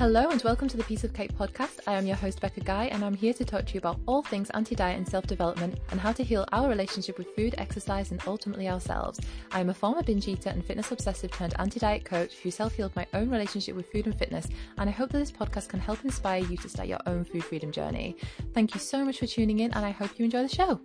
Hello 0.00 0.30
and 0.30 0.40
welcome 0.40 0.66
to 0.66 0.78
the 0.78 0.84
Piece 0.84 1.04
of 1.04 1.12
Cake 1.12 1.36
podcast. 1.36 1.80
I 1.86 1.92
am 1.92 2.06
your 2.06 2.16
host, 2.16 2.40
Becca 2.40 2.62
Guy, 2.62 2.86
and 2.86 3.04
I'm 3.04 3.12
here 3.12 3.34
to 3.34 3.44
talk 3.44 3.66
to 3.66 3.74
you 3.74 3.80
about 3.80 4.00
all 4.06 4.22
things 4.22 4.48
anti 4.54 4.74
diet 4.74 4.96
and 4.96 5.06
self 5.06 5.26
development 5.26 5.78
and 5.90 6.00
how 6.00 6.10
to 6.10 6.24
heal 6.24 6.46
our 6.52 6.70
relationship 6.70 7.18
with 7.18 7.36
food, 7.36 7.54
exercise, 7.58 8.10
and 8.10 8.18
ultimately 8.26 8.66
ourselves. 8.66 9.20
I 9.52 9.60
am 9.60 9.68
a 9.68 9.74
former 9.74 10.02
binge 10.02 10.26
eater 10.26 10.48
and 10.48 10.64
fitness 10.64 10.90
obsessive 10.90 11.32
turned 11.32 11.52
anti 11.58 11.78
diet 11.80 12.06
coach 12.06 12.36
who 12.36 12.50
self 12.50 12.76
healed 12.76 12.96
my 12.96 13.06
own 13.12 13.28
relationship 13.28 13.76
with 13.76 13.92
food 13.92 14.06
and 14.06 14.18
fitness, 14.18 14.48
and 14.78 14.88
I 14.88 14.92
hope 14.94 15.10
that 15.10 15.18
this 15.18 15.30
podcast 15.30 15.68
can 15.68 15.80
help 15.80 16.02
inspire 16.02 16.42
you 16.42 16.56
to 16.56 16.68
start 16.70 16.88
your 16.88 17.00
own 17.04 17.22
food 17.22 17.44
freedom 17.44 17.70
journey. 17.70 18.16
Thank 18.54 18.72
you 18.72 18.80
so 18.80 19.04
much 19.04 19.18
for 19.18 19.26
tuning 19.26 19.58
in, 19.58 19.70
and 19.74 19.84
I 19.84 19.90
hope 19.90 20.18
you 20.18 20.24
enjoy 20.24 20.44
the 20.44 20.48
show. 20.48 20.80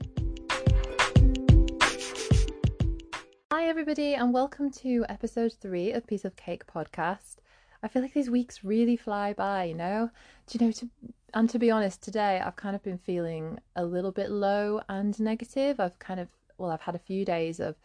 Hi, 3.50 3.70
everybody, 3.70 4.16
and 4.16 4.34
welcome 4.34 4.72
to 4.72 5.06
episode 5.08 5.54
three 5.62 5.94
of 5.94 6.06
Piece 6.06 6.26
of 6.26 6.36
Cake 6.36 6.68
podcast. 6.68 7.38
I 7.86 7.88
feel 7.88 8.02
like 8.02 8.14
these 8.14 8.32
weeks 8.32 8.64
really 8.64 8.98
fly 8.98 9.34
by, 9.34 9.66
you 9.66 9.76
know? 9.76 10.10
Do 10.48 10.58
you 10.58 10.66
know, 10.66 10.72
to, 10.72 10.90
and 11.36 11.48
to 11.52 11.60
be 11.60 11.70
honest, 11.70 12.02
today 12.02 12.42
I've 12.44 12.56
kind 12.56 12.76
of 12.76 12.82
been 12.82 12.98
feeling 12.98 13.60
a 13.76 13.86
little 13.86 14.12
bit 14.12 14.32
low 14.32 14.82
and 14.90 15.18
negative. 15.20 15.80
I've 15.80 16.00
kind 16.00 16.20
of, 16.20 16.28
well, 16.58 16.72
I've 16.72 16.82
had 16.82 16.96
a 16.96 17.00
few 17.00 17.24
days 17.26 17.60
of 17.60 17.76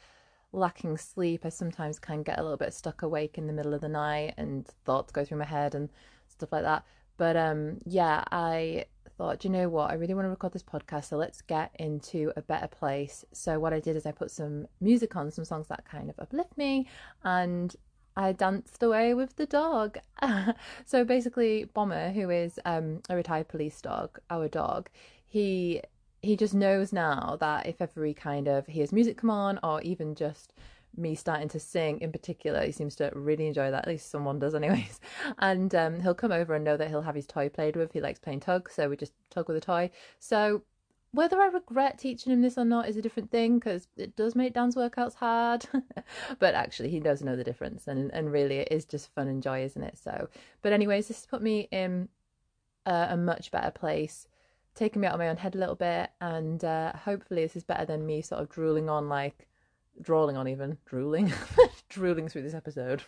lacking 0.53 0.97
sleep. 0.97 1.45
I 1.45 1.51
sometimes 1.51 1.99
can 1.99 2.23
get 2.23 2.39
a 2.39 2.43
little 2.43 2.57
bit 2.57 2.73
stuck 2.73 3.03
awake 3.03 3.37
in 3.37 3.47
the 3.47 3.53
middle 3.53 3.75
of 3.75 3.83
the 3.83 3.91
night 3.91 4.33
and 4.39 4.67
thoughts 4.87 5.13
go 5.13 5.23
through 5.23 5.37
my 5.37 5.45
head 5.45 5.75
and 5.75 5.91
stuff 6.29 6.51
like 6.51 6.63
that. 6.63 6.83
But 7.19 7.37
um, 7.37 7.77
yeah, 7.85 8.25
I 8.33 8.87
thought, 9.19 9.45
you 9.45 9.51
know 9.51 9.69
what, 9.69 9.91
I 9.91 9.95
really 9.95 10.15
want 10.15 10.25
to 10.25 10.31
record 10.31 10.55
this 10.55 10.63
podcast, 10.63 11.11
so 11.11 11.19
let's 11.19 11.43
get 11.43 11.77
into 11.79 12.33
a 12.39 12.41
better 12.41 12.69
place. 12.69 13.23
So 13.33 13.61
what 13.61 13.75
I 13.75 13.81
did 13.81 13.97
is 13.97 14.07
I 14.07 14.13
put 14.13 14.31
some 14.31 14.67
music 14.81 15.15
on, 15.15 15.31
some 15.31 15.45
songs 15.45 15.67
that 15.67 15.85
kind 15.85 16.09
of 16.09 16.19
uplift 16.19 16.57
me, 16.57 16.89
and 17.23 17.77
I 18.17 18.33
danced 18.33 18.83
away 18.83 19.15
with 19.15 19.37
the 19.37 19.47
dog. 19.47 19.99
so 20.85 21.05
basically, 21.05 21.65
Bomber, 21.65 22.11
who 22.11 22.31
is 22.31 22.59
um, 22.65 23.01
a 23.09 23.17
retired 23.17 23.49
police 23.49 23.81
dog, 23.81 24.19
our 24.31 24.49
dog, 24.49 24.91
he 25.27 25.83
he 26.23 26.37
just 26.37 26.53
knows 26.53 26.93
now 26.93 27.39
that 27.41 27.67
if 27.67 27.81
ever 27.81 28.05
he 28.05 28.13
kind 28.13 28.47
of 28.47 28.67
hears 28.67 28.93
music 28.93 29.17
come 29.17 29.31
on, 29.31 29.59
or 29.63 29.81
even 29.83 30.15
just 30.15 30.53
me 30.97 31.15
starting 31.15 31.49
to 31.49 31.61
sing 31.61 32.01
in 32.01 32.13
particular, 32.13 32.65
he 32.65 32.73
seems 32.73 32.95
to 32.97 33.11
really 33.15 33.47
enjoy 33.47 33.71
that. 33.71 33.85
At 33.85 33.89
least 33.89 34.11
someone 34.11 34.39
does, 34.39 34.55
anyways. 34.57 35.01
And 35.39 35.75
um, 35.75 36.01
he'll 36.01 36.15
come 36.15 36.33
over 36.33 36.55
and 36.55 36.65
know 36.65 36.77
that 36.77 36.89
he'll 36.89 37.03
have 37.03 37.15
his 37.15 37.27
toy 37.27 37.49
played 37.49 37.77
with. 37.77 37.93
He 37.93 38.01
likes 38.01 38.19
playing 38.19 38.41
tug, 38.41 38.71
so 38.71 38.89
we 38.89 38.97
just 38.97 39.13
tug 39.31 39.49
with 39.49 39.57
a 39.57 39.61
toy. 39.61 39.91
So 40.19 40.63
whether 41.13 41.41
I 41.41 41.47
regret 41.47 41.99
teaching 41.99 42.33
him 42.33 42.43
this 42.43 42.57
or 42.57 42.65
not 42.65 42.89
is 42.89 42.97
a 42.97 43.03
different 43.03 43.31
thing 43.31 43.59
because 43.59 43.89
it 43.97 44.15
does 44.15 44.37
make 44.37 44.55
dance 44.55 44.77
workouts 44.77 45.15
hard. 45.15 45.67
but 46.39 46.55
actually, 46.55 46.91
he 46.91 47.01
does 47.01 47.23
know 47.23 47.37
the 47.37 47.45
difference, 47.45 47.89
and 47.89 48.11
and 48.13 48.33
really, 48.33 48.59
it 48.59 48.69
is 48.71 48.85
just 48.85 49.13
fun 49.15 49.29
and 49.29 49.43
joy, 49.43 49.65
isn't 49.65 49.83
it? 49.83 49.99
So, 49.99 50.29
but 50.63 50.73
anyways, 50.73 51.09
this 51.09 51.19
has 51.19 51.27
put 51.27 51.43
me 51.43 51.69
in 51.71 52.09
a, 52.87 53.09
a 53.11 53.17
much 53.17 53.51
better 53.51 53.71
place, 53.71 54.29
taking 54.75 55.03
me 55.03 55.09
out 55.09 55.15
of 55.15 55.21
my 55.21 55.29
own 55.29 55.37
head 55.37 55.55
a 55.55 55.59
little 55.59 55.75
bit, 55.75 56.11
and 56.21 56.65
uh, 56.65 56.93
hopefully, 56.93 57.43
this 57.43 57.57
is 57.57 57.65
better 57.65 57.85
than 57.85 58.07
me 58.07 58.23
sort 58.23 58.41
of 58.41 58.49
drooling 58.49 58.89
on 58.89 59.09
like, 59.09 59.49
drawling 60.01 60.37
on 60.37 60.47
even 60.47 60.79
drooling, 60.87 61.33
drooling 61.89 62.29
through 62.29 62.43
this 62.43 62.55
episode. 62.55 63.03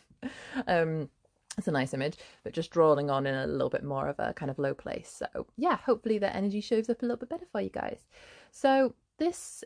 Um, 0.66 1.08
it's 1.58 1.68
a 1.68 1.72
nice 1.72 1.94
image, 1.94 2.16
but 2.44 2.52
just 2.52 2.70
drawing 2.70 3.10
on 3.10 3.26
in 3.26 3.34
a 3.34 3.46
little 3.46 3.70
bit 3.70 3.84
more 3.84 4.08
of 4.08 4.18
a 4.18 4.32
kind 4.32 4.50
of 4.50 4.58
low 4.58 4.74
place. 4.74 5.22
So, 5.22 5.46
yeah, 5.56 5.76
hopefully 5.76 6.18
the 6.18 6.34
energy 6.34 6.60
shows 6.60 6.88
up 6.88 7.02
a 7.02 7.04
little 7.04 7.18
bit 7.18 7.28
better 7.28 7.46
for 7.50 7.60
you 7.60 7.70
guys. 7.70 8.06
So, 8.50 8.94
this 9.18 9.62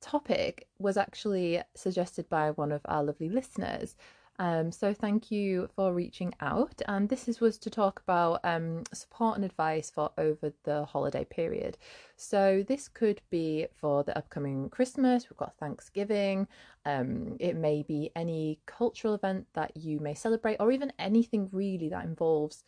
topic 0.00 0.68
was 0.78 0.96
actually 0.96 1.62
suggested 1.74 2.28
by 2.28 2.50
one 2.50 2.72
of 2.72 2.82
our 2.86 3.02
lovely 3.02 3.28
listeners. 3.28 3.96
Um, 4.38 4.70
so 4.70 4.92
thank 4.92 5.30
you 5.30 5.68
for 5.74 5.94
reaching 5.94 6.34
out. 6.40 6.82
And 6.86 7.08
this 7.08 7.28
is, 7.28 7.40
was 7.40 7.58
to 7.58 7.70
talk 7.70 8.00
about 8.00 8.40
um, 8.44 8.82
support 8.92 9.36
and 9.36 9.44
advice 9.44 9.90
for 9.90 10.10
over 10.18 10.52
the 10.64 10.84
holiday 10.84 11.24
period. 11.24 11.78
So 12.16 12.64
this 12.66 12.88
could 12.88 13.20
be 13.30 13.66
for 13.80 14.04
the 14.04 14.16
upcoming 14.16 14.68
Christmas. 14.68 15.28
We've 15.30 15.36
got 15.38 15.54
Thanksgiving. 15.54 16.46
Um, 16.84 17.36
it 17.40 17.56
may 17.56 17.82
be 17.82 18.10
any 18.14 18.60
cultural 18.66 19.14
event 19.14 19.46
that 19.54 19.76
you 19.76 20.00
may 20.00 20.14
celebrate, 20.14 20.56
or 20.60 20.70
even 20.70 20.92
anything 20.98 21.48
really 21.52 21.88
that 21.88 22.04
involves 22.04 22.64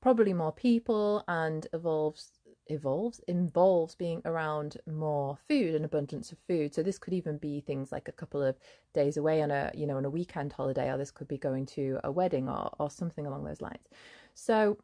probably 0.00 0.32
more 0.32 0.52
people 0.52 1.24
and 1.26 1.66
involves 1.72 2.32
evolves 2.68 3.20
involves 3.28 3.94
being 3.94 4.22
around 4.24 4.76
more 4.86 5.38
food 5.48 5.74
and 5.74 5.84
abundance 5.84 6.32
of 6.32 6.38
food. 6.46 6.74
So 6.74 6.82
this 6.82 6.98
could 6.98 7.12
even 7.12 7.38
be 7.38 7.60
things 7.60 7.92
like 7.92 8.08
a 8.08 8.12
couple 8.12 8.42
of 8.42 8.56
days 8.92 9.16
away 9.16 9.42
on 9.42 9.50
a 9.50 9.70
you 9.74 9.86
know 9.86 9.96
on 9.96 10.04
a 10.04 10.10
weekend 10.10 10.52
holiday 10.52 10.90
or 10.90 10.98
this 10.98 11.10
could 11.10 11.28
be 11.28 11.38
going 11.38 11.66
to 11.66 11.98
a 12.04 12.10
wedding 12.10 12.48
or 12.48 12.70
or 12.78 12.90
something 12.90 13.26
along 13.26 13.44
those 13.44 13.60
lines. 13.60 13.86
So 14.34 14.78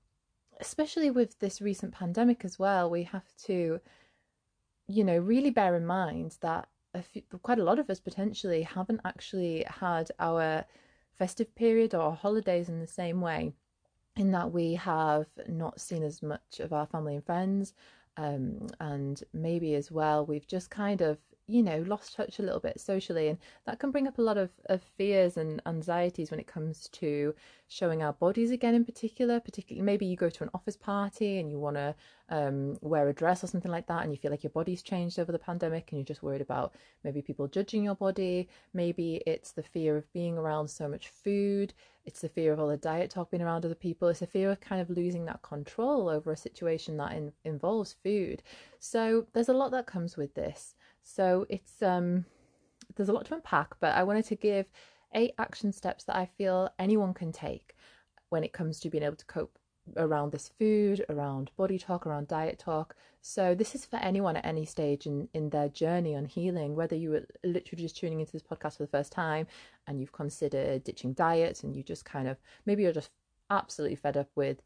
especially 0.60 1.10
with 1.10 1.38
this 1.40 1.60
recent 1.60 1.92
pandemic 1.92 2.44
as 2.44 2.58
well 2.58 2.88
we 2.88 3.02
have 3.02 3.26
to 3.36 3.80
you 4.86 5.02
know 5.02 5.16
really 5.16 5.50
bear 5.50 5.74
in 5.74 5.86
mind 5.86 6.36
that 6.40 6.68
a 6.94 7.02
few, 7.02 7.22
quite 7.42 7.58
a 7.58 7.64
lot 7.64 7.78
of 7.78 7.88
us 7.90 8.00
potentially 8.00 8.62
haven't 8.62 9.00
actually 9.04 9.64
had 9.66 10.10
our 10.18 10.64
festive 11.18 11.54
period 11.54 11.94
or 11.94 12.14
holidays 12.14 12.68
in 12.68 12.80
the 12.80 12.86
same 12.86 13.20
way 13.20 13.52
in 14.16 14.30
that 14.32 14.52
we 14.52 14.74
have 14.74 15.26
not 15.48 15.80
seen 15.80 16.02
as 16.02 16.22
much 16.22 16.60
of 16.60 16.72
our 16.72 16.86
family 16.86 17.16
and 17.16 17.24
friends. 17.24 17.74
Um, 18.16 18.66
and 18.78 19.22
maybe 19.32 19.74
as 19.74 19.90
well, 19.90 20.26
we've 20.26 20.46
just 20.46 20.70
kind 20.70 21.00
of, 21.00 21.18
you 21.46 21.62
know, 21.62 21.84
lost 21.86 22.14
touch 22.14 22.38
a 22.38 22.42
little 22.42 22.60
bit 22.60 22.80
socially. 22.80 23.28
And 23.28 23.38
that 23.66 23.78
can 23.78 23.90
bring 23.90 24.06
up 24.06 24.18
a 24.18 24.22
lot 24.22 24.38
of, 24.38 24.50
of 24.66 24.82
fears 24.82 25.36
and 25.36 25.60
anxieties 25.66 26.30
when 26.30 26.40
it 26.40 26.46
comes 26.46 26.88
to 26.90 27.34
showing 27.68 28.02
our 28.02 28.12
bodies 28.12 28.50
again, 28.50 28.74
in 28.74 28.84
particular. 28.84 29.40
Particularly, 29.40 29.84
maybe 29.84 30.06
you 30.06 30.16
go 30.16 30.30
to 30.30 30.44
an 30.44 30.50
office 30.54 30.76
party 30.76 31.38
and 31.38 31.50
you 31.50 31.58
want 31.58 31.76
to 31.76 31.94
um, 32.28 32.78
wear 32.80 33.08
a 33.08 33.12
dress 33.12 33.44
or 33.44 33.48
something 33.48 33.70
like 33.70 33.86
that, 33.88 34.02
and 34.02 34.12
you 34.12 34.18
feel 34.18 34.30
like 34.30 34.42
your 34.42 34.50
body's 34.50 34.82
changed 34.82 35.18
over 35.18 35.32
the 35.32 35.38
pandemic 35.38 35.90
and 35.90 35.98
you're 35.98 36.06
just 36.06 36.22
worried 36.22 36.40
about 36.40 36.74
maybe 37.04 37.20
people 37.20 37.46
judging 37.48 37.84
your 37.84 37.96
body. 37.96 38.48
Maybe 38.72 39.22
it's 39.26 39.52
the 39.52 39.62
fear 39.62 39.96
of 39.96 40.12
being 40.12 40.38
around 40.38 40.68
so 40.68 40.88
much 40.88 41.08
food. 41.08 41.74
It's 42.04 42.20
the 42.20 42.28
fear 42.28 42.52
of 42.52 42.58
all 42.60 42.68
the 42.68 42.76
diet 42.76 43.10
talk 43.10 43.30
being 43.30 43.42
around 43.42 43.64
other 43.64 43.74
people. 43.74 44.08
It's 44.08 44.22
a 44.22 44.26
fear 44.26 44.50
of 44.50 44.60
kind 44.60 44.80
of 44.80 44.90
losing 44.90 45.24
that 45.26 45.42
control 45.42 46.08
over 46.08 46.32
a 46.32 46.36
situation 46.36 46.96
that 46.96 47.12
in, 47.12 47.32
involves 47.44 47.94
food. 48.02 48.42
So 48.80 49.26
there's 49.32 49.48
a 49.48 49.54
lot 49.54 49.70
that 49.70 49.86
comes 49.86 50.16
with 50.16 50.34
this. 50.34 50.74
So 51.02 51.46
it's 51.48 51.82
um 51.82 52.24
there's 52.96 53.08
a 53.08 53.12
lot 53.12 53.26
to 53.26 53.34
unpack, 53.34 53.74
but 53.80 53.94
I 53.94 54.02
wanted 54.02 54.26
to 54.26 54.36
give 54.36 54.66
eight 55.14 55.34
action 55.38 55.72
steps 55.72 56.04
that 56.04 56.16
I 56.16 56.26
feel 56.26 56.70
anyone 56.78 57.14
can 57.14 57.32
take 57.32 57.74
when 58.30 58.44
it 58.44 58.52
comes 58.52 58.80
to 58.80 58.90
being 58.90 59.04
able 59.04 59.16
to 59.16 59.26
cope 59.26 59.58
around 59.96 60.30
this 60.30 60.50
food, 60.58 61.04
around 61.08 61.50
body 61.56 61.78
talk, 61.78 62.06
around 62.06 62.28
diet 62.28 62.58
talk. 62.58 62.94
So 63.20 63.54
this 63.54 63.74
is 63.74 63.84
for 63.84 63.96
anyone 63.96 64.36
at 64.36 64.46
any 64.46 64.64
stage 64.64 65.06
in, 65.06 65.28
in 65.34 65.50
their 65.50 65.68
journey 65.68 66.14
on 66.14 66.24
healing, 66.24 66.74
whether 66.74 66.96
you 66.96 67.10
were 67.10 67.26
literally 67.44 67.82
just 67.82 67.96
tuning 67.96 68.20
into 68.20 68.32
this 68.32 68.42
podcast 68.42 68.76
for 68.76 68.84
the 68.84 68.90
first 68.90 69.12
time 69.12 69.46
and 69.86 70.00
you've 70.00 70.12
considered 70.12 70.84
ditching 70.84 71.12
diets 71.14 71.62
and 71.62 71.74
you 71.76 71.82
just 71.82 72.04
kind 72.04 72.28
of 72.28 72.36
maybe 72.64 72.82
you're 72.82 72.92
just 72.92 73.10
absolutely 73.50 73.96
fed 73.96 74.16
up 74.16 74.30
with 74.34 74.62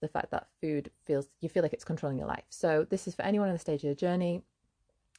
the 0.00 0.08
fact 0.08 0.30
that 0.30 0.46
food 0.60 0.90
feels 1.04 1.28
you 1.40 1.48
feel 1.48 1.62
like 1.62 1.72
it's 1.72 1.84
controlling 1.84 2.18
your 2.18 2.28
life. 2.28 2.44
So 2.50 2.86
this 2.88 3.08
is 3.08 3.14
for 3.14 3.22
anyone 3.22 3.48
on 3.48 3.54
the 3.54 3.58
stage 3.58 3.82
of 3.82 3.88
the 3.88 3.94
journey 3.94 4.42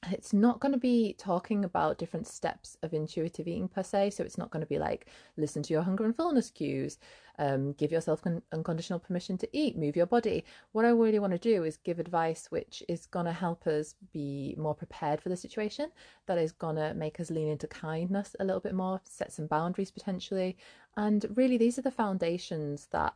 it's 0.08 0.32
not 0.32 0.62
going 0.62 0.72
to 0.72 0.80
be 0.80 1.14
talking 1.18 1.66
about 1.66 1.98
different 1.98 2.26
steps 2.26 2.78
of 2.84 2.94
intuitive 2.94 3.48
eating 3.48 3.68
per 3.68 3.84
se. 3.84 4.12
So 4.12 4.24
it's 4.24 4.38
not 4.38 4.50
going 4.50 4.62
to 4.62 4.68
be 4.68 4.80
like 4.80 5.08
listen 5.36 5.62
to 5.64 5.74
your 5.74 5.82
hunger 5.82 6.06
and 6.06 6.16
fullness 6.16 6.50
cues, 6.50 6.98
um, 7.38 7.74
give 7.74 7.92
yourself 7.92 8.22
con- 8.22 8.42
unconditional 8.54 9.00
permission 9.00 9.38
to 9.40 9.50
eat, 9.52 9.78
move 9.78 9.98
your 9.98 10.06
body. 10.06 10.46
What 10.72 10.86
I 10.86 10.90
really 10.90 11.20
want 11.20 11.34
to 11.34 11.40
do 11.40 11.64
is 11.66 11.76
give 11.76 12.00
advice 12.00 12.48
which 12.50 12.82
is 12.88 13.08
going 13.08 13.26
to 13.26 13.34
help 13.34 13.68
us 13.68 13.96
be 14.14 14.56
more 14.58 14.74
prepared 14.74 15.22
for 15.22 15.30
the 15.30 15.38
situation, 15.38 15.92
that 16.28 16.38
is 16.38 16.54
going 16.54 16.78
to 16.78 16.94
make 16.94 17.20
us 17.20 17.30
lean 17.30 17.50
into 17.50 17.68
kindness 17.68 18.38
a 18.40 18.46
little 18.46 18.62
bit 18.62 18.76
more, 18.76 19.02
set 19.04 19.34
some 19.34 19.48
boundaries 19.48 19.92
potentially. 19.92 20.58
And 20.96 21.26
really, 21.35 21.58
these 21.58 21.78
are 21.78 21.84
the 21.84 21.91
foundations 21.91 22.88
that 22.91 23.14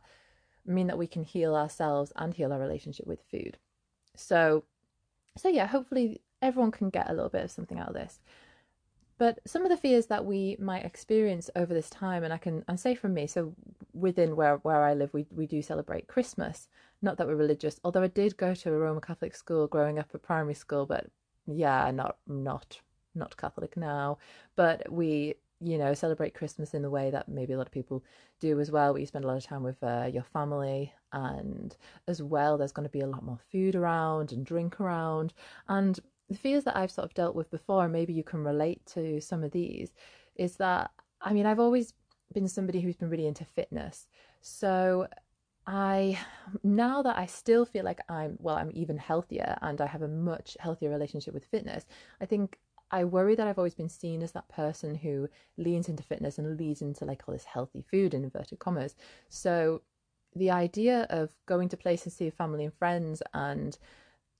mean 0.66 0.86
that 0.88 0.98
we 0.98 1.06
can 1.06 1.24
heal 1.24 1.54
ourselves 1.54 2.12
and 2.16 2.34
heal 2.34 2.52
our 2.52 2.58
relationship 2.58 3.06
with 3.06 3.22
food. 3.30 3.56
So, 4.16 4.64
so 5.36 5.48
yeah, 5.48 5.66
hopefully 5.66 6.20
everyone 6.44 6.70
can 6.70 6.90
get 6.90 7.10
a 7.10 7.14
little 7.14 7.30
bit 7.30 7.44
of 7.44 7.50
something 7.50 7.78
out 7.78 7.88
of 7.88 7.94
this. 7.94 8.20
But 9.16 9.38
some 9.46 9.62
of 9.62 9.70
the 9.70 9.76
fears 9.76 10.06
that 10.06 10.24
we 10.24 10.56
might 10.58 10.84
experience 10.84 11.48
over 11.54 11.72
this 11.72 11.88
time, 11.88 12.24
and 12.24 12.32
I 12.32 12.38
can 12.38 12.64
and 12.66 12.78
say 12.78 12.94
from 12.94 13.14
me, 13.14 13.26
so 13.26 13.54
within 13.92 14.34
where 14.34 14.56
where 14.58 14.82
I 14.82 14.94
live, 14.94 15.14
we 15.14 15.26
we 15.30 15.46
do 15.46 15.62
celebrate 15.62 16.08
Christmas. 16.08 16.68
Not 17.00 17.16
that 17.18 17.26
we're 17.26 17.36
religious, 17.36 17.78
although 17.84 18.02
I 18.02 18.08
did 18.08 18.36
go 18.36 18.54
to 18.54 18.72
a 18.72 18.78
Roman 18.78 19.00
Catholic 19.00 19.36
school 19.36 19.66
growing 19.68 19.98
up 19.98 20.10
at 20.14 20.22
primary 20.22 20.54
school, 20.54 20.84
but 20.86 21.06
yeah, 21.46 21.90
not 21.92 22.16
not 22.26 22.80
not 23.14 23.36
Catholic 23.36 23.76
now. 23.76 24.18
But 24.56 24.90
we 24.90 25.34
you 25.60 25.78
know 25.78 25.94
celebrate 25.94 26.34
Christmas 26.34 26.74
in 26.74 26.82
the 26.82 26.90
way 26.90 27.10
that 27.10 27.28
maybe 27.28 27.52
a 27.52 27.56
lot 27.56 27.68
of 27.68 27.72
people 27.72 28.02
do 28.40 28.58
as 28.58 28.72
well. 28.72 28.92
Where 28.92 29.00
you 29.00 29.06
spend 29.06 29.24
a 29.24 29.28
lot 29.28 29.36
of 29.36 29.44
time 29.44 29.62
with 29.62 29.80
uh, 29.82 30.10
your 30.12 30.24
family, 30.24 30.92
and 31.12 31.76
as 32.08 32.20
well, 32.20 32.58
there's 32.58 32.72
going 32.72 32.88
to 32.88 32.92
be 32.92 33.00
a 33.00 33.06
lot 33.06 33.22
more 33.22 33.38
food 33.52 33.76
around 33.76 34.32
and 34.32 34.44
drink 34.44 34.80
around, 34.80 35.32
and 35.68 36.00
the 36.34 36.40
fears 36.40 36.64
that 36.64 36.76
I've 36.76 36.90
sort 36.90 37.06
of 37.06 37.14
dealt 37.14 37.34
with 37.34 37.50
before, 37.50 37.88
maybe 37.88 38.12
you 38.12 38.24
can 38.24 38.44
relate 38.44 38.84
to 38.94 39.20
some 39.20 39.44
of 39.44 39.52
these, 39.52 39.92
is 40.36 40.56
that 40.56 40.90
I 41.20 41.32
mean, 41.32 41.46
I've 41.46 41.60
always 41.60 41.94
been 42.32 42.48
somebody 42.48 42.80
who's 42.80 42.96
been 42.96 43.08
really 43.08 43.26
into 43.26 43.44
fitness. 43.44 44.08
So 44.40 45.08
I 45.66 46.18
now 46.62 47.02
that 47.02 47.16
I 47.16 47.26
still 47.26 47.64
feel 47.64 47.84
like 47.84 48.00
I'm 48.08 48.36
well, 48.40 48.56
I'm 48.56 48.70
even 48.74 48.98
healthier 48.98 49.56
and 49.62 49.80
I 49.80 49.86
have 49.86 50.02
a 50.02 50.08
much 50.08 50.56
healthier 50.60 50.90
relationship 50.90 51.32
with 51.32 51.46
fitness. 51.46 51.86
I 52.20 52.26
think 52.26 52.58
I 52.90 53.04
worry 53.04 53.34
that 53.34 53.46
I've 53.46 53.58
always 53.58 53.74
been 53.74 53.88
seen 53.88 54.22
as 54.22 54.32
that 54.32 54.48
person 54.48 54.94
who 54.94 55.28
leans 55.56 55.88
into 55.88 56.02
fitness 56.02 56.38
and 56.38 56.58
leads 56.58 56.82
into 56.82 57.04
like 57.04 57.22
all 57.26 57.32
this 57.32 57.44
healthy 57.44 57.82
food 57.90 58.12
in 58.12 58.24
inverted 58.24 58.58
commas. 58.58 58.94
So 59.28 59.82
the 60.36 60.50
idea 60.50 61.06
of 61.10 61.30
going 61.46 61.68
to 61.70 61.76
places, 61.76 62.12
to 62.12 62.18
see 62.18 62.30
family 62.30 62.64
and 62.64 62.74
friends, 62.74 63.22
and 63.32 63.78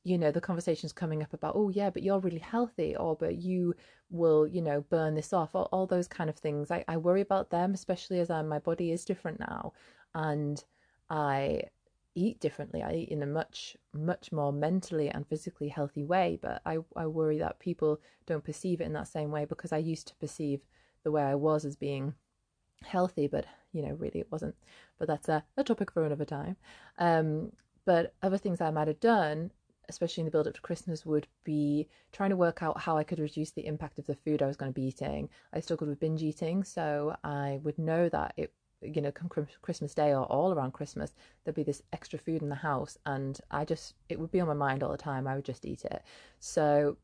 you 0.04 0.18
know 0.18 0.30
the 0.30 0.40
conversations 0.40 0.92
coming 0.92 1.22
up 1.22 1.32
about 1.32 1.54
oh 1.56 1.70
yeah 1.70 1.90
but 1.90 2.02
you're 2.02 2.20
really 2.20 2.38
healthy 2.38 2.94
or 2.96 3.16
but 3.16 3.36
you 3.36 3.74
will 4.10 4.46
you 4.46 4.60
know 4.60 4.82
burn 4.90 5.14
this 5.14 5.32
off 5.32 5.54
all, 5.54 5.68
all 5.72 5.86
those 5.86 6.06
kind 6.06 6.30
of 6.30 6.36
things 6.36 6.70
I, 6.70 6.84
I 6.86 6.96
worry 6.98 7.22
about 7.22 7.50
them 7.50 7.72
especially 7.72 8.20
as 8.20 8.30
I, 8.30 8.42
my 8.42 8.58
body 8.58 8.92
is 8.92 9.04
different 9.04 9.40
now 9.40 9.72
and 10.14 10.62
I 11.10 11.62
eat 12.14 12.40
differently. 12.40 12.82
I 12.82 12.92
eat 12.92 13.08
in 13.08 13.22
a 13.22 13.26
much, 13.26 13.76
much 13.92 14.30
more 14.32 14.52
mentally 14.52 15.08
and 15.08 15.26
physically 15.26 15.68
healthy 15.68 16.04
way, 16.04 16.38
but 16.40 16.62
I, 16.64 16.78
I 16.96 17.06
worry 17.06 17.38
that 17.38 17.58
people 17.58 18.00
don't 18.26 18.44
perceive 18.44 18.80
it 18.80 18.84
in 18.84 18.92
that 18.92 19.08
same 19.08 19.30
way 19.30 19.44
because 19.44 19.72
I 19.72 19.78
used 19.78 20.08
to 20.08 20.16
perceive 20.16 20.60
the 21.02 21.10
way 21.10 21.22
I 21.22 21.34
was 21.34 21.64
as 21.64 21.76
being 21.76 22.14
healthy, 22.84 23.26
but 23.26 23.46
you 23.72 23.82
know, 23.82 23.94
really 23.94 24.20
it 24.20 24.30
wasn't. 24.30 24.54
But 24.98 25.08
that's 25.08 25.28
a, 25.28 25.44
a 25.56 25.64
topic 25.64 25.90
for 25.90 26.04
another 26.04 26.24
time. 26.24 26.56
Um, 26.98 27.52
but 27.84 28.14
other 28.22 28.38
things 28.38 28.60
I 28.60 28.70
might 28.70 28.88
have 28.88 29.00
done, 29.00 29.50
especially 29.88 30.22
in 30.22 30.24
the 30.26 30.30
build 30.30 30.46
up 30.46 30.54
to 30.54 30.60
Christmas, 30.60 31.06
would 31.06 31.26
be 31.44 31.88
trying 32.12 32.30
to 32.30 32.36
work 32.36 32.62
out 32.62 32.80
how 32.80 32.96
I 32.96 33.04
could 33.04 33.18
reduce 33.18 33.50
the 33.50 33.66
impact 33.66 33.98
of 33.98 34.06
the 34.06 34.14
food 34.14 34.42
I 34.42 34.46
was 34.46 34.56
going 34.56 34.72
to 34.72 34.80
be 34.80 34.86
eating. 34.86 35.28
I 35.52 35.60
struggled 35.60 35.90
with 35.90 36.00
binge 36.00 36.22
eating, 36.22 36.64
so 36.64 37.16
I 37.24 37.60
would 37.62 37.78
know 37.78 38.08
that 38.08 38.34
it 38.36 38.52
you 38.84 39.00
know, 39.00 39.10
come 39.10 39.30
Christmas 39.62 39.94
Day 39.94 40.12
or 40.12 40.24
all 40.24 40.52
around 40.52 40.72
Christmas, 40.72 41.14
there'd 41.42 41.54
be 41.54 41.62
this 41.62 41.82
extra 41.92 42.18
food 42.18 42.42
in 42.42 42.48
the 42.48 42.54
house, 42.54 42.98
and 43.06 43.40
I 43.50 43.64
just 43.64 43.94
it 44.08 44.18
would 44.18 44.30
be 44.30 44.40
on 44.40 44.48
my 44.48 44.54
mind 44.54 44.82
all 44.82 44.90
the 44.90 44.98
time. 44.98 45.26
I 45.26 45.34
would 45.36 45.44
just 45.44 45.64
eat 45.64 45.84
it. 45.84 46.02
So, 46.38 46.96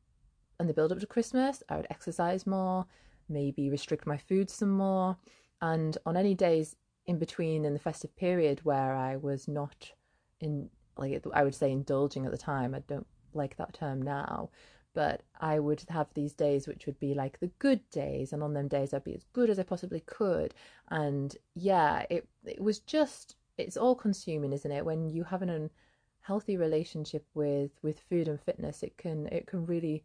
in 0.59 0.67
the 0.67 0.75
build 0.75 0.93
up 0.93 1.01
to 1.01 1.07
Christmas, 1.07 1.63
I 1.69 1.77
would 1.77 1.87
exercise 1.91 2.47
more, 2.47 2.87
maybe 3.29 3.71
restrict 3.71 4.07
my 4.07 4.19
food 4.19 4.51
some 4.51 4.71
more, 4.71 5.17
and 5.63 5.97
on 6.07 6.17
any 6.17 6.35
days 6.35 6.77
in 7.07 7.19
between 7.19 7.65
in 7.65 7.73
the 7.73 7.81
festive 7.81 8.15
period 8.17 8.61
where 8.63 8.95
I 8.95 9.17
was 9.17 9.49
not 9.49 9.91
in 10.41 10.69
like 11.01 11.23
I 11.33 11.45
would 11.45 11.55
say 11.55 11.73
indulging 11.73 12.27
at 12.27 12.33
the 12.33 12.39
time. 12.39 12.75
I 12.75 12.81
don't 12.81 13.07
like 13.33 13.57
that 13.57 13.75
term 13.75 14.03
now, 14.03 14.51
but 14.95 15.23
I 15.41 15.59
would 15.59 15.83
have 15.89 16.09
these 16.15 16.33
days 16.33 16.67
which 16.67 16.87
would 16.87 16.99
be 17.01 17.15
like 17.15 17.41
the 17.41 17.51
good 17.59 17.89
days, 17.91 18.33
and 18.33 18.43
on 18.43 18.55
them 18.55 18.69
days 18.69 18.93
I'd 18.95 19.05
be 19.05 19.15
as 19.15 19.25
good 19.33 19.51
as 19.51 19.59
I 19.59 19.65
possibly 19.65 20.01
could. 20.01 20.55
And 20.89 21.37
yeah, 21.55 22.05
it 22.11 22.29
it 22.45 22.61
was 22.61 22.81
just 22.81 23.37
it's 23.59 23.77
all 23.77 23.95
consuming, 23.95 24.53
isn't 24.53 24.71
it? 24.71 24.85
When 24.85 25.11
you 25.11 25.25
have 25.25 25.43
an 25.43 25.71
unhealthy 26.21 26.57
relationship 26.57 27.27
with 27.35 27.71
with 27.83 28.01
food 28.09 28.29
and 28.29 28.41
fitness, 28.41 28.83
it 28.83 28.97
can 28.97 29.27
it 29.29 29.47
can 29.47 29.67
really 29.67 30.05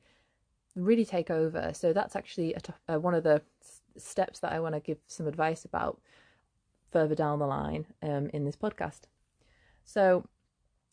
really 0.76 1.06
take 1.06 1.30
over. 1.30 1.72
So 1.74 1.94
that's 1.94 2.16
actually 2.16 2.54
a, 2.54 2.94
uh, 2.96 3.00
one 3.00 3.14
of 3.14 3.24
the 3.24 3.42
steps 3.98 4.40
that 4.40 4.52
I 4.52 4.60
want 4.60 4.76
to 4.76 4.82
give 4.82 4.98
some 5.08 5.28
advice 5.28 5.66
about 5.66 6.02
further 6.92 7.16
down 7.16 7.40
the 7.40 7.48
line 7.48 7.86
um, 8.02 8.30
in 8.34 8.46
this 8.46 8.56
podcast. 8.56 9.02
So 9.84 10.26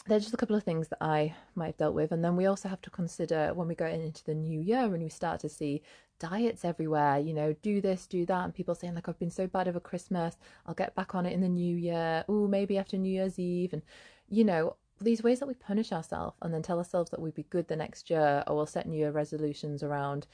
there's 0.06 0.22
just 0.22 0.34
a 0.34 0.36
couple 0.36 0.56
of 0.56 0.64
things 0.64 0.88
that 0.88 0.98
I 1.00 1.34
might 1.54 1.66
have 1.66 1.76
dealt 1.76 1.94
with. 1.94 2.12
And 2.12 2.24
then 2.24 2.36
we 2.36 2.46
also 2.46 2.68
have 2.68 2.80
to 2.82 2.90
consider 2.90 3.52
when 3.54 3.68
we 3.68 3.74
go 3.74 3.86
into 3.86 4.24
the 4.24 4.34
new 4.34 4.60
year 4.60 4.80
and 4.80 5.02
we 5.02 5.08
start 5.08 5.40
to 5.40 5.48
see 5.48 5.82
diets 6.18 6.64
everywhere, 6.64 7.18
you 7.18 7.34
know, 7.34 7.54
do 7.62 7.80
this, 7.80 8.06
do 8.06 8.26
that. 8.26 8.44
And 8.44 8.54
people 8.54 8.74
saying, 8.74 8.94
like, 8.94 9.08
I've 9.08 9.18
been 9.18 9.30
so 9.30 9.46
bad 9.46 9.68
over 9.68 9.80
Christmas, 9.80 10.36
I'll 10.66 10.74
get 10.74 10.94
back 10.94 11.14
on 11.14 11.26
it 11.26 11.32
in 11.32 11.40
the 11.40 11.48
new 11.48 11.76
year. 11.76 12.24
Oh, 12.28 12.48
maybe 12.48 12.78
after 12.78 12.96
New 12.96 13.12
Year's 13.12 13.38
Eve. 13.38 13.72
And, 13.72 13.82
you 14.28 14.44
know, 14.44 14.76
these 15.00 15.22
ways 15.22 15.40
that 15.40 15.48
we 15.48 15.54
punish 15.54 15.92
ourselves 15.92 16.36
and 16.42 16.52
then 16.52 16.62
tell 16.62 16.78
ourselves 16.78 17.10
that 17.10 17.20
we'd 17.20 17.34
be 17.34 17.44
good 17.44 17.68
the 17.68 17.76
next 17.76 18.10
year 18.10 18.44
or 18.46 18.56
we'll 18.56 18.66
set 18.66 18.86
new 18.86 18.98
year 18.98 19.10
resolutions 19.10 19.82
around 19.82 20.26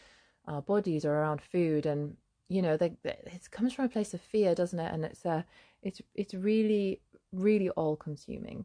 our 0.46 0.62
bodies 0.62 1.04
or 1.04 1.14
around 1.14 1.40
food. 1.40 1.86
And, 1.86 2.16
you 2.48 2.62
know, 2.62 2.76
they, 2.76 2.92
it 3.04 3.50
comes 3.50 3.72
from 3.72 3.84
a 3.86 3.90
place 3.90 4.14
of 4.14 4.20
fear, 4.20 4.54
doesn't 4.54 4.78
it? 4.78 4.92
And 4.92 5.04
it's, 5.04 5.24
uh, 5.26 5.42
it's, 5.82 6.00
it's 6.14 6.34
really, 6.34 7.00
really 7.32 7.70
all 7.70 7.96
consuming. 7.96 8.64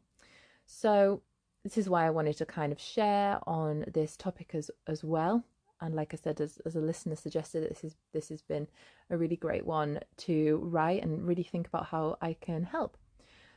So 0.66 1.22
this 1.64 1.78
is 1.78 1.90
why 1.90 2.06
I 2.06 2.10
wanted 2.10 2.38
to 2.38 2.46
kind 2.46 2.72
of 2.72 2.80
share 2.80 3.40
on 3.48 3.86
this 3.94 4.18
topic 4.18 4.52
as 4.54 4.70
as 4.88 5.04
well. 5.04 5.44
And 5.82 5.96
like 5.96 6.14
I 6.14 6.18
said, 6.18 6.40
as, 6.40 6.60
as 6.66 6.76
a 6.76 6.80
listener 6.80 7.16
suggested, 7.16 7.70
this 7.70 7.84
is 7.84 7.96
this 8.14 8.30
has 8.30 8.42
been 8.42 8.68
a 9.10 9.18
really 9.18 9.36
great 9.36 9.66
one 9.66 10.00
to 10.18 10.60
write 10.64 11.04
and 11.04 11.28
really 11.28 11.44
think 11.44 11.68
about 11.68 11.88
how 11.88 12.18
I 12.22 12.34
can 12.40 12.64
help. 12.64 12.98